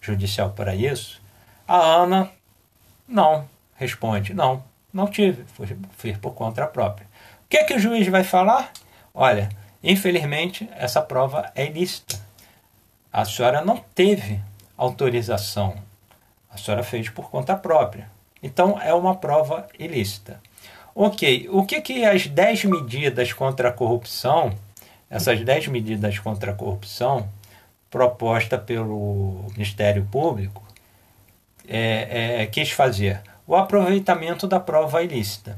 judicial 0.00 0.50
para 0.50 0.74
isso? 0.74 1.20
A 1.66 1.76
Ana, 1.76 2.30
não, 3.06 3.48
responde, 3.76 4.34
não, 4.34 4.64
não 4.92 5.06
tive, 5.06 5.44
fiz 5.96 6.16
por 6.18 6.34
conta 6.34 6.66
própria. 6.66 7.06
O 7.44 7.48
que 7.48 7.58
é 7.58 7.64
que 7.64 7.74
o 7.74 7.78
juiz 7.78 8.06
vai 8.08 8.24
falar? 8.24 8.72
Olha, 9.14 9.48
infelizmente 9.82 10.68
essa 10.74 11.00
prova 11.00 11.52
é 11.54 11.66
ilícita. 11.66 12.20
A 13.12 13.24
senhora 13.24 13.64
não 13.64 13.76
teve 13.94 14.40
autorização 14.76 15.76
a 16.52 16.58
senhora 16.58 16.82
fez 16.82 17.08
por 17.08 17.30
conta 17.30 17.56
própria. 17.56 18.08
Então 18.42 18.78
é 18.80 18.92
uma 18.92 19.16
prova 19.16 19.66
ilícita. 19.78 20.40
Ok, 20.94 21.48
o 21.50 21.64
que, 21.64 21.80
que 21.80 22.04
as 22.04 22.26
10 22.26 22.64
medidas 22.66 23.32
contra 23.32 23.70
a 23.70 23.72
corrupção, 23.72 24.52
essas 25.08 25.42
10 25.42 25.68
medidas 25.68 26.18
contra 26.18 26.52
a 26.52 26.54
corrupção, 26.54 27.28
proposta 27.90 28.58
pelo 28.58 29.46
Ministério 29.52 30.06
Público, 30.10 30.62
é, 31.66 32.42
é, 32.42 32.46
quis 32.46 32.70
fazer? 32.70 33.22
O 33.46 33.56
aproveitamento 33.56 34.46
da 34.46 34.60
prova 34.60 35.02
ilícita. 35.02 35.56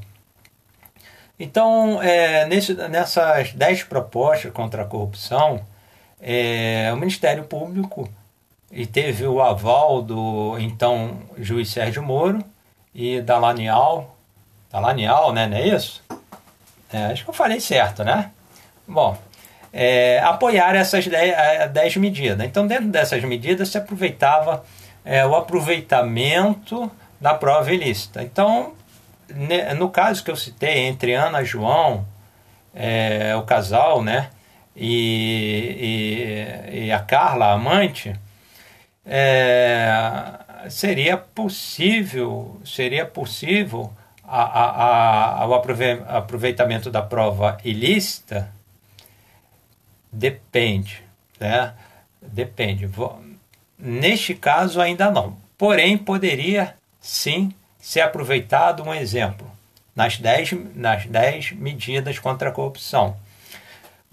Então, 1.37 2.01
é, 2.01 2.45
nesse, 2.45 2.73
nessas 2.73 3.51
10 3.51 3.83
propostas 3.83 4.51
contra 4.53 4.83
a 4.83 4.85
corrupção, 4.85 5.65
é, 6.21 6.89
o 6.93 6.97
Ministério 6.97 7.43
Público 7.43 8.09
e 8.71 8.85
teve 8.85 9.25
o 9.25 9.41
aval 9.41 10.01
do 10.01 10.57
então 10.59 11.19
juiz 11.37 11.69
Sérgio 11.69 12.03
Moro 12.03 12.43
e 12.93 13.21
Dalanial. 13.21 14.15
Dalanial, 14.71 15.31
né? 15.33 15.47
Não 15.47 15.57
é 15.57 15.67
isso? 15.67 16.03
É, 16.91 17.05
acho 17.07 17.23
que 17.23 17.29
eu 17.29 17.33
falei 17.33 17.59
certo, 17.59 18.03
né? 18.03 18.31
Bom, 18.87 19.17
é, 19.71 20.19
apoiar 20.19 20.75
essas 20.75 21.05
10 21.05 21.97
medidas. 21.97 22.45
Então, 22.47 22.65
dentro 22.65 22.87
dessas 22.87 23.23
medidas, 23.23 23.69
se 23.69 23.77
aproveitava 23.77 24.63
é, 25.03 25.25
o 25.25 25.35
aproveitamento 25.35 26.89
da 27.19 27.33
prova 27.33 27.73
ilícita. 27.73 28.23
Então, 28.23 28.73
no 29.77 29.89
caso 29.89 30.23
que 30.23 30.31
eu 30.31 30.35
citei 30.35 30.85
entre 30.85 31.13
Ana 31.13 31.41
e 31.41 31.45
João, 31.45 32.05
é, 32.73 33.35
o 33.35 33.43
casal, 33.43 34.01
né, 34.01 34.29
e, 34.75 36.71
e, 36.71 36.85
e, 36.85 36.91
a 36.91 36.99
Carla, 36.99 37.47
a 37.47 37.53
amante, 37.53 38.13
é, 39.05 40.67
seria 40.69 41.15
possível, 41.17 42.59
seria 42.65 43.05
possível 43.05 43.93
a, 44.23 44.41
a, 44.41 45.41
a, 45.43 45.47
o 45.47 45.53
aproveitamento 45.53 46.89
da 46.89 47.01
prova 47.01 47.57
ilícita? 47.63 48.51
Depende, 50.11 51.03
né? 51.39 51.73
Depende. 52.21 52.89
Neste 53.77 54.33
caso 54.33 54.81
ainda 54.81 55.11
não. 55.11 55.37
Porém, 55.57 55.97
poderia 55.97 56.75
sim 56.99 57.53
ser 57.79 58.01
aproveitado 58.01 58.83
um 58.83 58.93
exemplo 58.93 59.49
nas 59.95 60.17
10 60.17 60.75
nas 60.75 61.05
dez 61.05 61.51
medidas 61.51 62.17
contra 62.17 62.49
a 62.49 62.51
corrupção. 62.51 63.15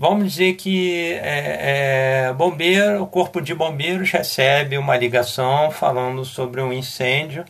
Vamos 0.02 0.32
dizer 0.32 0.54
que 0.54 1.12
é, 1.12 2.24
é, 2.26 2.32
bombeiro, 2.32 3.04
o 3.04 3.06
corpo 3.06 3.40
de 3.40 3.54
bombeiros 3.54 4.10
recebe 4.10 4.76
uma 4.76 4.96
ligação 4.96 5.70
falando 5.70 6.24
sobre 6.24 6.60
um 6.60 6.72
incêndio. 6.72 7.44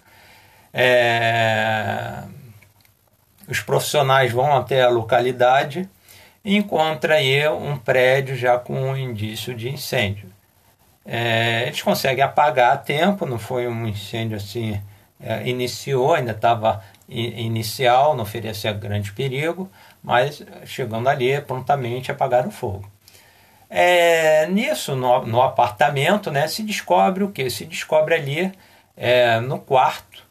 É, 0.70 2.24
os 3.48 3.60
profissionais 3.62 4.32
vão 4.32 4.54
até 4.54 4.82
a 4.82 4.90
localidade 4.90 5.88
e 6.44 6.54
encontram 6.54 7.16
aí 7.16 7.48
um 7.48 7.78
prédio 7.78 8.36
já 8.36 8.58
com 8.58 8.74
um 8.74 8.94
indício 8.98 9.54
de 9.54 9.70
incêndio. 9.70 10.28
É, 11.06 11.62
eles 11.68 11.80
conseguem 11.80 12.22
apagar 12.22 12.74
a 12.74 12.76
tempo, 12.76 13.24
não 13.24 13.38
foi 13.38 13.66
um 13.66 13.86
incêndio 13.86 14.36
assim 14.36 14.78
é, 15.18 15.48
iniciou, 15.48 16.12
ainda 16.12 16.32
estava 16.32 16.82
inicial, 17.08 18.14
não 18.14 18.24
oferecia 18.24 18.72
grande 18.72 19.12
perigo, 19.12 19.70
mas 20.02 20.42
chegando 20.64 21.08
ali, 21.08 21.40
prontamente 21.40 22.10
apagaram 22.10 22.48
o 22.48 22.52
fogo. 22.52 22.90
É, 23.70 24.46
nisso, 24.48 24.94
no, 24.94 25.24
no, 25.24 25.40
apartamento, 25.40 26.30
né, 26.30 26.46
se 26.46 26.62
descobre 26.62 27.24
o 27.24 27.30
que? 27.30 27.48
Se 27.48 27.64
descobre 27.64 28.14
ali 28.14 28.52
é, 28.96 29.40
no 29.40 29.58
quarto, 29.58 30.22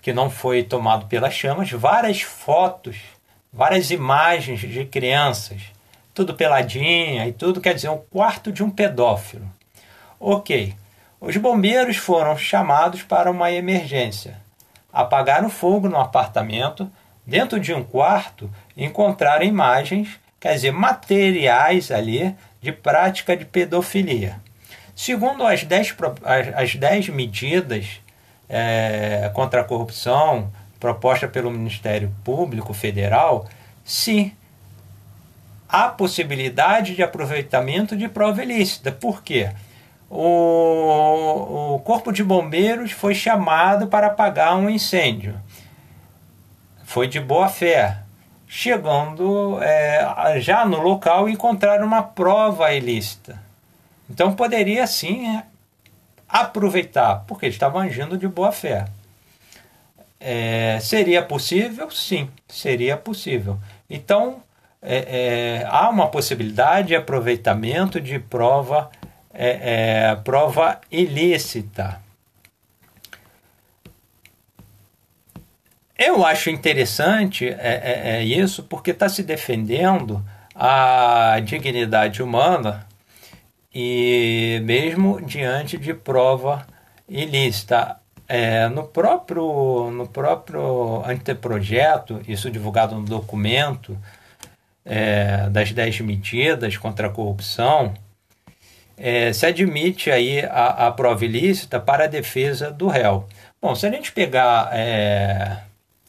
que 0.00 0.12
não 0.12 0.30
foi 0.30 0.62
tomado 0.62 1.06
pelas 1.06 1.34
chamas, 1.34 1.70
várias 1.70 2.22
fotos, 2.22 2.96
várias 3.52 3.90
imagens 3.90 4.60
de 4.60 4.84
crianças, 4.86 5.60
tudo 6.14 6.34
peladinha 6.34 7.26
e 7.28 7.32
tudo, 7.32 7.60
quer 7.60 7.74
dizer, 7.74 7.90
um 7.90 7.98
quarto 7.98 8.50
de 8.50 8.62
um 8.62 8.70
pedófilo. 8.70 9.46
Ok, 10.18 10.74
os 11.20 11.36
bombeiros 11.36 11.96
foram 11.96 12.36
chamados 12.36 13.02
para 13.02 13.30
uma 13.30 13.52
emergência. 13.52 14.40
Apagaram 14.92 15.48
fogo 15.48 15.88
no 15.88 15.98
apartamento. 15.98 16.90
Dentro 17.26 17.60
de 17.60 17.72
um 17.72 17.84
quarto, 17.84 18.50
encontraram 18.76 19.44
imagens, 19.44 20.18
quer 20.40 20.54
dizer, 20.54 20.72
materiais 20.72 21.90
ali 21.90 22.34
de 22.60 22.72
prática 22.72 23.36
de 23.36 23.44
pedofilia. 23.44 24.40
Segundo 24.94 25.46
as 25.46 25.64
10, 25.64 25.96
as 26.54 26.74
10 26.74 27.08
medidas 27.10 28.00
é, 28.48 29.30
contra 29.34 29.60
a 29.60 29.64
corrupção 29.64 30.52
proposta 30.78 31.28
pelo 31.28 31.50
Ministério 31.50 32.12
Público 32.24 32.74
Federal, 32.74 33.48
sim, 33.84 34.32
há 35.68 35.88
possibilidade 35.88 36.94
de 36.94 37.02
aproveitamento 37.02 37.96
de 37.96 38.08
prova 38.08 38.42
ilícita. 38.42 38.90
Por 38.90 39.22
quê? 39.22 39.48
o, 40.14 41.74
o 41.76 41.78
Corpo 41.80 42.12
de 42.12 42.22
Bombeiros 42.22 42.92
foi 42.92 43.14
chamado 43.14 43.86
para 43.86 44.08
apagar 44.08 44.54
um 44.56 44.68
incêndio. 44.68 45.34
Foi 46.92 47.08
de 47.08 47.18
boa 47.18 47.48
fé. 47.48 48.00
Chegando 48.46 49.58
é, 49.62 50.38
já 50.40 50.66
no 50.66 50.78
local, 50.78 51.26
encontraram 51.26 51.86
uma 51.86 52.02
prova 52.02 52.70
ilícita. 52.74 53.40
Então 54.10 54.34
poderia 54.34 54.86
sim 54.86 55.40
aproveitar, 56.28 57.24
porque 57.26 57.46
eles 57.46 57.54
estavam 57.54 57.80
agindo 57.80 58.18
de 58.18 58.28
boa 58.28 58.52
fé. 58.52 58.84
É, 60.20 60.80
seria 60.82 61.22
possível? 61.22 61.90
Sim, 61.90 62.28
seria 62.46 62.94
possível. 62.98 63.58
Então, 63.88 64.42
é, 64.82 65.62
é, 65.62 65.66
há 65.70 65.88
uma 65.88 66.08
possibilidade 66.08 66.88
de 66.88 66.94
aproveitamento 66.94 67.98
de 67.98 68.18
prova 68.18 68.90
é, 69.32 70.10
é, 70.10 70.16
prova 70.16 70.78
ilícita. 70.90 72.01
Eu 76.04 76.26
acho 76.26 76.50
interessante 76.50 77.46
é, 77.46 77.52
é, 77.54 78.16
é 78.16 78.24
isso 78.24 78.64
porque 78.64 78.90
está 78.90 79.08
se 79.08 79.22
defendendo 79.22 80.20
a 80.52 81.38
dignidade 81.44 82.20
humana 82.20 82.84
e 83.72 84.60
mesmo 84.64 85.20
diante 85.20 85.78
de 85.78 85.94
prova 85.94 86.66
ilícita. 87.08 87.98
É, 88.26 88.68
no 88.68 88.82
próprio 88.82 89.92
no 89.92 90.08
próprio 90.08 91.04
anteprojeto, 91.06 92.20
isso 92.26 92.50
divulgado 92.50 92.96
no 92.96 93.04
documento 93.04 93.96
é, 94.84 95.48
das 95.50 95.70
10 95.70 96.00
medidas 96.00 96.76
contra 96.76 97.06
a 97.06 97.10
corrupção, 97.10 97.94
é, 98.96 99.32
se 99.32 99.46
admite 99.46 100.10
aí 100.10 100.40
a, 100.46 100.88
a 100.88 100.90
prova 100.90 101.24
ilícita 101.24 101.78
para 101.78 102.04
a 102.04 102.08
defesa 102.08 102.72
do 102.72 102.88
réu. 102.88 103.28
Bom, 103.60 103.76
se 103.76 103.86
a 103.86 103.90
gente 103.90 104.10
pegar. 104.10 104.68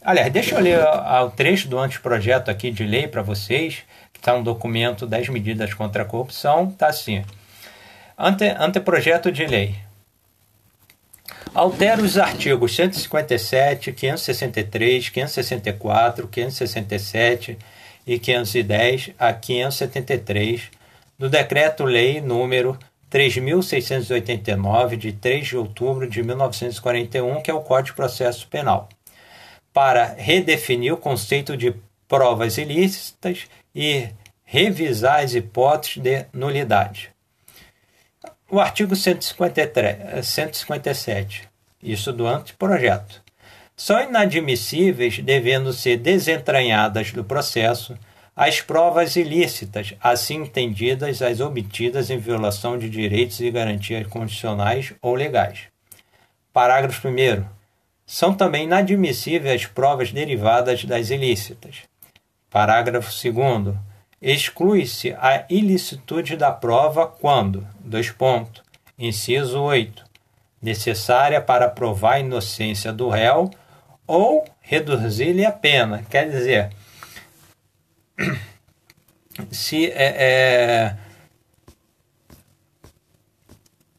Aliás, 0.03 0.31
deixa 0.33 0.55
eu 0.55 0.59
ler 0.59 0.79
o 0.79 1.29
trecho 1.29 1.69
do 1.69 1.79
anteprojeto 1.79 2.51
aqui 2.51 2.71
de 2.71 2.83
lei 2.83 3.07
para 3.07 3.21
vocês, 3.21 3.83
que 4.11 4.19
está 4.19 4.35
um 4.35 4.43
documento 4.43 5.07
das 5.07 5.29
medidas 5.29 5.73
contra 5.73 6.03
a 6.03 6.05
corrupção, 6.05 6.67
está 6.69 6.87
assim. 6.87 7.23
Ante, 8.17 8.45
anteprojeto 8.59 9.31
de 9.31 9.45
lei. 9.45 9.75
Altera 11.53 12.01
os 12.01 12.17
artigos 12.17 12.75
157, 12.75 13.93
563, 13.93 15.09
564, 15.09 16.27
567 16.27 17.57
e 18.05 18.19
510 18.19 19.11
a 19.17 19.31
573 19.31 20.63
do 21.17 21.29
Decreto-Lei 21.29 22.19
número 22.19 22.77
3.689, 23.09 24.97
de 24.97 25.13
3 25.13 25.47
de 25.47 25.55
outubro 25.57 26.09
de 26.09 26.21
1941, 26.21 27.41
que 27.41 27.51
é 27.51 27.53
o 27.53 27.61
Código 27.61 27.91
de 27.91 27.93
Processo 27.93 28.47
Penal, 28.47 28.89
para 29.73 30.13
redefinir 30.17 30.93
o 30.93 30.97
conceito 30.97 31.57
de 31.57 31.73
provas 32.07 32.57
ilícitas 32.57 33.47
e 33.73 34.07
revisar 34.45 35.23
as 35.23 35.33
hipóteses 35.33 35.97
de 35.97 36.25
nulidade. 36.31 37.11
O 38.49 38.59
artigo 38.59 38.95
153, 38.95 40.23
157, 40.23 41.49
isso 41.81 42.13
do 42.13 42.27
anteprojeto, 42.27 43.23
são 43.75 43.99
inadmissíveis 43.99 45.17
devendo 45.17 45.73
ser 45.73 45.97
desentranhadas 45.97 47.11
do 47.11 47.23
processo 47.23 47.97
as 48.35 48.61
provas 48.61 49.15
ilícitas, 49.15 49.93
assim 50.01 50.41
entendidas 50.41 51.21
as 51.21 51.39
obtidas 51.39 52.09
em 52.09 52.17
violação 52.17 52.77
de 52.77 52.89
direitos 52.89 53.39
e 53.39 53.49
garantias 53.51 54.07
condicionais 54.07 54.93
ou 55.01 55.15
legais. 55.15 55.67
Parágrafo 56.51 57.07
1. 57.07 57.62
São 58.05 58.33
também 58.33 58.65
inadmissíveis 58.65 59.61
as 59.61 59.67
provas 59.67 60.11
derivadas 60.11 60.83
das 60.85 61.09
ilícitas. 61.09 61.83
Parágrafo 62.49 63.09
2. 63.09 63.75
Exclui-se 64.21 65.11
a 65.13 65.45
ilicitude 65.49 66.37
da 66.37 66.51
prova 66.51 67.07
quando, 67.07 67.67
dois 67.79 68.09
pontos, 68.09 68.63
inciso 68.97 69.59
8, 69.61 70.05
necessária 70.61 71.41
para 71.41 71.67
provar 71.67 72.13
a 72.13 72.19
inocência 72.19 72.93
do 72.93 73.09
réu 73.09 73.51
ou 74.07 74.45
reduzir-lhe 74.61 75.45
a 75.45 75.51
pena. 75.51 76.05
Quer 76.09 76.29
dizer, 76.29 76.69
se 79.51 79.87
é, 79.87 80.95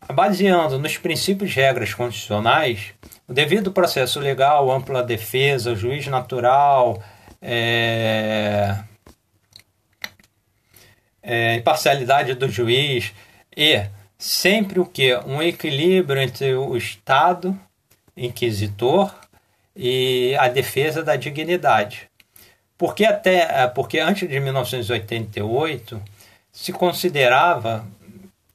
é, 0.08 0.12
baseando 0.12 0.78
nos 0.78 0.96
princípios 0.96 1.50
e 1.50 1.54
regras 1.54 1.92
constitucionais, 1.92 2.93
o 3.26 3.32
devido 3.32 3.72
processo 3.72 4.20
legal, 4.20 4.70
ampla 4.70 5.02
defesa, 5.02 5.74
juiz 5.74 6.06
natural, 6.06 7.02
é, 7.40 8.78
é, 11.22 11.54
imparcialidade 11.56 12.34
do 12.34 12.48
juiz 12.48 13.12
e 13.56 13.82
sempre 14.18 14.80
o 14.80 14.86
que 14.86 15.16
um 15.26 15.42
equilíbrio 15.42 16.20
entre 16.20 16.54
o 16.54 16.76
Estado 16.76 17.58
inquisitor 18.16 19.14
e 19.74 20.36
a 20.38 20.48
defesa 20.48 21.02
da 21.02 21.16
dignidade. 21.16 22.08
Porque 22.76 23.04
até 23.04 23.62
é, 23.62 23.66
porque 23.66 23.98
antes 23.98 24.28
de 24.28 24.38
1988 24.40 26.02
se 26.52 26.72
considerava 26.72 27.86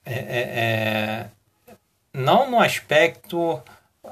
é, 0.06 0.14
é, 0.14 0.40
é, 0.40 1.26
não 2.14 2.50
no 2.50 2.60
aspecto 2.60 3.62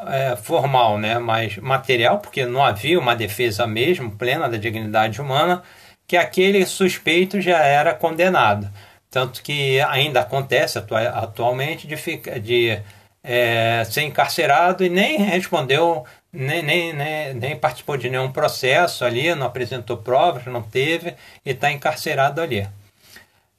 é, 0.07 0.35
formal, 0.35 0.97
né, 0.97 1.17
mas 1.19 1.57
material, 1.57 2.19
porque 2.19 2.45
não 2.45 2.63
havia 2.63 2.99
uma 2.99 3.15
defesa 3.15 3.65
mesmo 3.65 4.11
plena 4.11 4.49
da 4.49 4.57
dignidade 4.57 5.21
humana, 5.21 5.63
que 6.05 6.17
aquele 6.17 6.65
suspeito 6.65 7.41
já 7.41 7.59
era 7.59 7.93
condenado. 7.93 8.71
Tanto 9.09 9.41
que 9.41 9.79
ainda 9.81 10.21
acontece 10.21 10.77
atualmente 10.77 11.87
de, 11.87 11.95
de 12.39 12.81
é, 13.23 13.83
ser 13.85 14.03
encarcerado 14.03 14.83
e 14.83 14.89
nem 14.89 15.17
respondeu, 15.17 16.05
nem, 16.31 16.61
nem, 16.61 16.93
nem, 16.93 17.33
nem, 17.33 17.55
participou 17.57 17.97
de 17.97 18.09
nenhum 18.09 18.31
processo 18.31 19.05
ali, 19.05 19.33
não 19.35 19.47
apresentou 19.47 19.97
provas, 19.97 20.45
não 20.45 20.61
teve, 20.61 21.15
e 21.45 21.51
está 21.51 21.71
encarcerado 21.71 22.41
ali. 22.41 22.67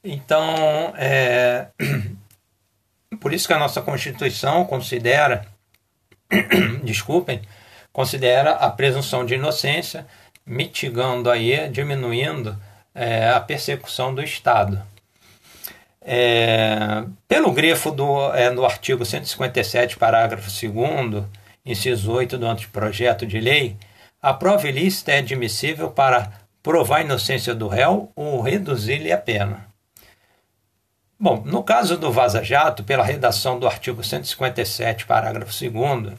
Então, 0.03 0.95
é, 0.97 1.69
por 3.21 3.33
isso 3.33 3.47
que 3.47 3.55
a 3.55 3.59
nossa 3.59 3.83
Constituição 3.83 4.65
considera, 4.65 5.47
desculpem, 6.85 7.41
considera 7.93 8.53
a 8.53 8.71
presunção 8.71 9.25
de 9.25 9.35
inocência, 9.35 10.07
mitigando 10.47 11.31
aí, 11.31 11.69
diminuindo 11.69 12.57
é, 12.95 13.29
a 13.31 13.41
persecução 13.41 14.15
do 14.15 14.23
Estado. 14.23 14.83
É, 16.01 17.05
pelo 17.27 17.53
grifo 17.53 17.91
do, 17.91 18.33
é, 18.35 18.51
do 18.51 18.65
artigo 18.65 19.05
157, 19.05 19.99
parágrafo 19.99 20.51
2, 20.51 21.25
inciso 21.67 22.13
8 22.13 22.39
do 22.39 22.47
anteprojeto 22.47 23.27
de 23.27 23.41
lei, 23.41 23.77
a 24.21 24.33
prova 24.33 24.69
ilícita 24.69 25.13
é 25.13 25.19
admissível 25.19 25.91
para 25.91 26.33
provar 26.63 26.99
a 26.99 27.03
inocência 27.03 27.55
do 27.55 27.69
réu 27.69 28.11
ou 28.17 28.41
reduzir-lhe 28.41 29.13
a 29.13 29.19
pena. 29.19 29.68
Bom, 31.21 31.43
no 31.45 31.65
caso 31.65 31.99
do 31.99 32.13
Vaza 32.13 32.45
Jato, 32.45 32.85
pela 32.85 33.03
redação 33.03 33.59
do 33.59 33.67
artigo 33.67 34.05
157, 34.05 35.05
parágrafo 35.05 35.53
2, 35.53 36.15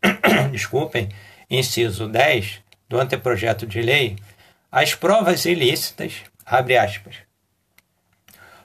desculpem, 0.50 1.10
inciso 1.50 2.08
10 2.08 2.60
do 2.88 2.98
anteprojeto 2.98 3.66
de 3.66 3.82
lei, 3.82 4.16
as 4.72 4.94
provas 4.94 5.44
ilícitas, 5.44 6.22
abre 6.46 6.78
aspas, 6.78 7.16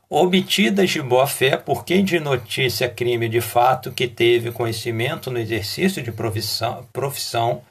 obtidas 0.10 0.90
de 0.90 1.02
boa-fé 1.02 1.58
por 1.58 1.84
quem 1.84 2.06
de 2.06 2.18
notícia 2.18 2.88
crime 2.88 3.28
de 3.28 3.42
fato 3.42 3.92
que 3.92 4.08
teve 4.08 4.52
conhecimento 4.52 5.30
no 5.30 5.38
exercício 5.38 6.02
de 6.02 6.14
profissão, 6.14 6.88
profissão 6.94 7.62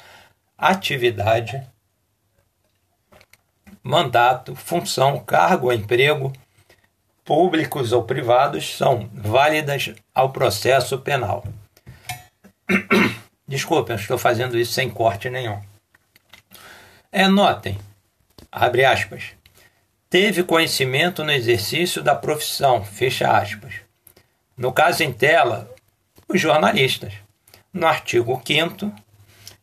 atividade, 0.58 1.66
mandato, 3.82 4.54
função, 4.54 5.18
cargo 5.18 5.68
ou 5.68 5.72
emprego, 5.72 6.30
públicos 7.24 7.92
ou 7.92 8.04
privados, 8.04 8.76
são 8.76 9.08
válidas 9.12 9.92
ao 10.14 10.30
processo 10.30 10.98
penal. 10.98 11.44
Desculpe, 13.46 13.92
eu 13.92 13.96
estou 13.96 14.18
fazendo 14.18 14.58
isso 14.58 14.72
sem 14.72 14.88
corte 14.88 15.28
nenhum. 15.28 15.60
É, 17.10 17.28
notem, 17.28 17.78
abre 18.50 18.84
aspas, 18.84 19.32
teve 20.08 20.42
conhecimento 20.42 21.22
no 21.22 21.30
exercício 21.30 22.02
da 22.02 22.14
profissão, 22.14 22.84
fecha 22.84 23.30
aspas. 23.30 23.74
No 24.56 24.72
caso 24.72 25.02
em 25.02 25.12
tela, 25.12 25.70
os 26.28 26.40
jornalistas. 26.40 27.12
No 27.72 27.86
artigo 27.86 28.40
5 28.44 28.92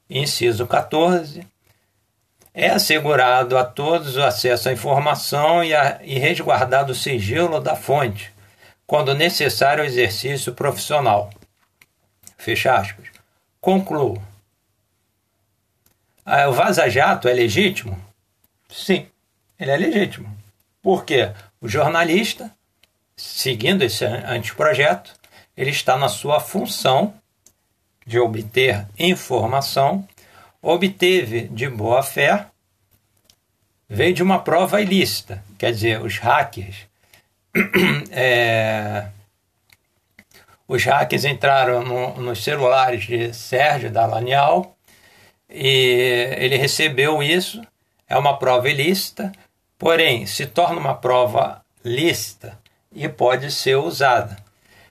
inciso 0.09 0.65
14, 0.65 1.45
é 2.59 2.71
assegurado 2.71 3.57
a 3.57 3.63
todos 3.63 4.17
o 4.17 4.21
acesso 4.21 4.67
à 4.67 4.73
informação 4.73 5.63
e, 5.63 5.73
a, 5.73 6.01
e 6.03 6.19
resguardado 6.19 6.91
o 6.91 6.95
sigilo 6.95 7.61
da 7.61 7.73
fonte, 7.73 8.33
quando 8.85 9.15
necessário 9.15 9.81
o 9.81 9.87
exercício 9.87 10.53
profissional. 10.53 11.29
Fecha 12.37 12.75
aspas. 12.75 13.07
Concluo. 13.61 14.21
Ah, 16.25 16.49
o 16.49 16.53
vaza-jato 16.53 17.29
é 17.29 17.33
legítimo? 17.33 17.97
Sim, 18.67 19.07
ele 19.57 19.71
é 19.71 19.77
legítimo. 19.77 20.29
Porque 20.81 21.31
o 21.61 21.67
jornalista, 21.69 22.51
seguindo 23.15 23.83
esse 23.83 24.03
anteprojeto, 24.03 25.13
ele 25.55 25.71
está 25.71 25.97
na 25.97 26.09
sua 26.09 26.41
função 26.41 27.13
de 28.05 28.19
obter 28.19 28.85
informação, 28.97 30.05
obteve 30.61 31.47
de 31.47 31.69
boa 31.69 32.03
fé, 32.03 32.48
veio 33.89 34.13
de 34.13 34.21
uma 34.21 34.39
prova 34.39 34.81
ilícita, 34.81 35.43
quer 35.57 35.71
dizer, 35.71 36.01
os 36.01 36.17
hackers. 36.17 36.87
É, 38.11 39.07
os 40.67 40.83
hackers 40.83 41.25
entraram 41.25 41.83
no, 41.83 42.21
nos 42.21 42.43
celulares 42.43 43.05
de 43.05 43.33
Sérgio 43.33 43.89
Dalanial 43.89 44.75
e 45.49 46.35
ele 46.37 46.57
recebeu 46.57 47.23
isso, 47.23 47.61
é 48.07 48.15
uma 48.17 48.37
prova 48.37 48.69
ilícita, 48.69 49.31
porém 49.77 50.27
se 50.27 50.45
torna 50.45 50.79
uma 50.79 50.93
prova 50.93 51.61
lícita 51.83 52.57
e 52.93 53.09
pode 53.09 53.51
ser 53.51 53.77
usada. 53.77 54.37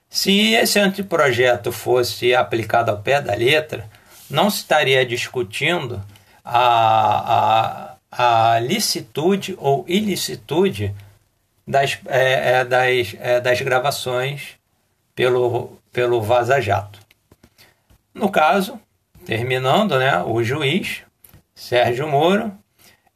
Se 0.09 0.53
esse 0.53 0.79
anteprojeto 0.79 1.71
fosse 1.71 2.33
aplicado 2.33 2.91
ao 2.91 2.97
pé 2.97 3.21
da 3.21 3.35
letra, 3.35 3.89
não 4.29 4.49
se 4.49 4.57
estaria 4.57 5.05
discutindo 5.05 6.03
a, 6.43 7.93
a, 7.93 7.95
a 8.11 8.59
licitude 8.59 9.55
ou 9.57 9.85
ilicitude 9.87 10.93
das, 11.67 11.99
é, 12.07 12.59
é, 12.59 12.65
das, 12.65 13.15
é, 13.19 13.39
das 13.39 13.61
gravações 13.61 14.55
pelo, 15.15 15.77
pelo 15.91 16.21
Vaza 16.21 16.59
Jato. 16.59 16.99
No 18.13 18.31
caso, 18.31 18.79
terminando, 19.25 19.99
né, 19.99 20.21
o 20.23 20.43
juiz 20.43 21.03
Sérgio 21.53 22.07
Moro 22.07 22.51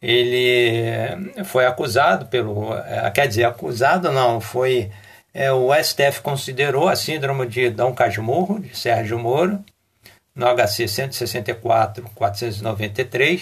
ele 0.04 1.44
foi 1.46 1.66
acusado 1.66 2.26
pelo. 2.26 2.76
É, 2.76 3.10
quer 3.10 3.26
dizer, 3.26 3.46
acusado 3.46 4.12
não, 4.12 4.42
foi. 4.42 4.92
É, 5.34 5.50
o 5.52 5.74
STF 5.74 6.22
considerou 6.22 6.88
a 6.90 6.96
síndrome 6.96 7.48
de 7.48 7.70
Dom 7.70 7.94
Casmurro, 7.94 8.60
de 8.60 8.78
Sérgio 8.78 9.18
Moro, 9.18 9.64
no 10.36 10.46
HC 10.46 10.86
164-493, 10.86 13.42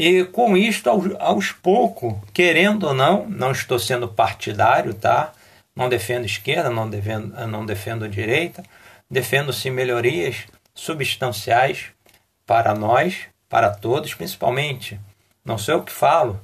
e 0.00 0.24
com 0.24 0.56
isto, 0.56 0.88
aos, 0.88 1.06
aos 1.18 1.50
poucos, 1.50 2.14
querendo 2.32 2.84
ou 2.84 2.94
não, 2.94 3.28
não 3.28 3.50
estou 3.50 3.80
sendo 3.80 4.06
partidário, 4.06 4.94
tá? 4.94 5.32
Não 5.74 5.88
defendo 5.88 6.24
esquerda, 6.24 6.70
não 6.70 6.88
defendo, 6.88 7.46
não 7.48 7.66
defendo 7.66 8.08
direita, 8.08 8.62
defendo-se 9.10 9.68
melhorias 9.70 10.46
substanciais 10.72 11.86
para 12.46 12.76
nós, 12.76 13.22
para 13.48 13.70
todos, 13.70 14.14
principalmente 14.14 15.00
não 15.44 15.58
sou 15.58 15.74
eu 15.74 15.82
que 15.82 15.90
falo, 15.90 16.40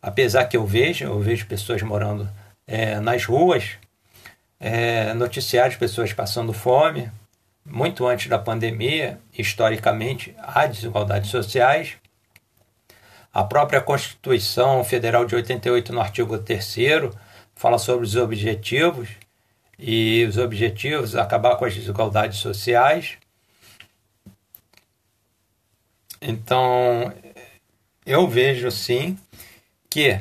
apesar 0.00 0.46
que 0.46 0.56
eu 0.56 0.66
vejo, 0.66 1.04
eu 1.04 1.20
vejo 1.20 1.46
pessoas 1.46 1.82
morando 1.82 2.28
é, 2.66 2.98
nas 2.98 3.24
ruas, 3.24 3.78
é, 4.58 5.14
noticiários, 5.14 5.76
pessoas 5.76 6.12
passando 6.12 6.52
fome, 6.52 7.08
muito 7.64 8.04
antes 8.06 8.26
da 8.26 8.40
pandemia, 8.40 9.20
historicamente, 9.38 10.34
há 10.38 10.66
desigualdades 10.66 11.30
sociais. 11.30 12.01
A 13.32 13.44
própria 13.44 13.80
Constituição 13.80 14.84
Federal 14.84 15.24
de 15.24 15.34
88, 15.34 15.92
no 15.92 16.00
artigo 16.00 16.38
3 16.38 16.76
fala 17.54 17.78
sobre 17.78 18.04
os 18.04 18.14
objetivos, 18.16 19.08
e 19.78 20.24
os 20.24 20.38
objetivos 20.38 21.16
acabar 21.16 21.56
com 21.56 21.64
as 21.64 21.74
desigualdades 21.74 22.38
sociais. 22.38 23.18
Então, 26.20 27.12
eu 28.06 28.28
vejo 28.28 28.70
sim 28.70 29.18
que 29.90 30.20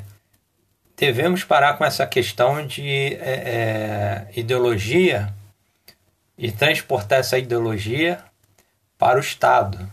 devemos 0.97 1.43
parar 1.43 1.77
com 1.77 1.85
essa 1.85 2.07
questão 2.07 2.65
de 2.65 3.15
é, 3.15 4.27
é, 4.35 4.39
ideologia 4.39 5.31
e 6.35 6.51
transportar 6.51 7.19
essa 7.19 7.37
ideologia 7.37 8.23
para 8.97 9.17
o 9.17 9.21
Estado, 9.21 9.91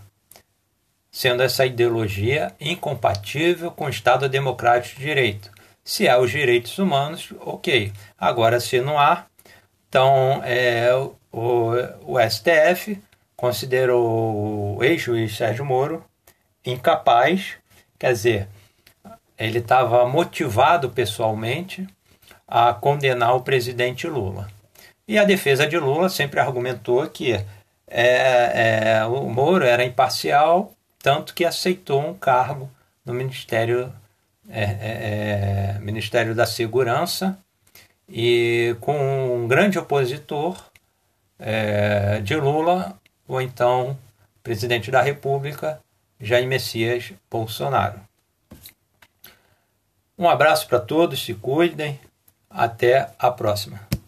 sendo 1.18 1.42
essa 1.42 1.66
ideologia 1.66 2.54
incompatível 2.60 3.72
com 3.72 3.86
o 3.86 3.90
Estado 3.90 4.28
democrático 4.28 5.00
de 5.00 5.04
direito. 5.04 5.50
Se 5.82 6.08
há 6.08 6.16
os 6.16 6.30
direitos 6.30 6.78
humanos, 6.78 7.34
ok. 7.40 7.92
Agora, 8.16 8.60
se 8.60 8.80
não 8.80 8.96
há, 9.00 9.26
então 9.88 10.40
é, 10.44 10.88
o, 11.32 11.72
o 12.02 12.20
STF 12.20 13.02
considerou 13.34 14.76
o 14.76 14.84
ex-juiz 14.84 15.36
Sérgio 15.36 15.64
Moro 15.64 16.04
incapaz 16.64 17.56
Quer 17.98 18.12
dizer, 18.12 18.48
ele 19.36 19.58
estava 19.58 20.06
motivado 20.06 20.88
pessoalmente 20.88 21.84
a 22.46 22.72
condenar 22.72 23.34
o 23.34 23.42
presidente 23.42 24.06
Lula. 24.06 24.46
E 25.08 25.18
a 25.18 25.24
defesa 25.24 25.66
de 25.66 25.76
Lula 25.76 26.08
sempre 26.08 26.38
argumentou 26.38 27.04
que 27.08 27.32
é, 27.32 27.44
é, 27.88 29.04
o 29.06 29.28
Moro 29.28 29.64
era 29.64 29.84
imparcial 29.84 30.77
tanto 30.98 31.34
que 31.34 31.44
aceitou 31.44 32.00
um 32.00 32.14
cargo 32.14 32.70
no 33.04 33.14
Ministério, 33.14 33.92
é, 34.48 34.62
é, 34.62 35.76
é 35.76 35.78
Ministério 35.80 36.34
da 36.34 36.46
Segurança 36.46 37.38
e 38.08 38.76
com 38.80 39.36
um 39.36 39.46
grande 39.46 39.78
opositor 39.78 40.62
é, 41.38 42.20
de 42.20 42.34
Lula, 42.34 42.98
ou 43.26 43.40
então 43.40 43.98
presidente 44.42 44.90
da 44.90 45.02
República, 45.02 45.80
Jair 46.20 46.46
Messias 46.46 47.12
Bolsonaro. 47.30 48.00
Um 50.18 50.28
abraço 50.28 50.66
para 50.66 50.80
todos, 50.80 51.24
se 51.24 51.34
cuidem, 51.34 52.00
até 52.50 53.10
a 53.18 53.30
próxima. 53.30 53.87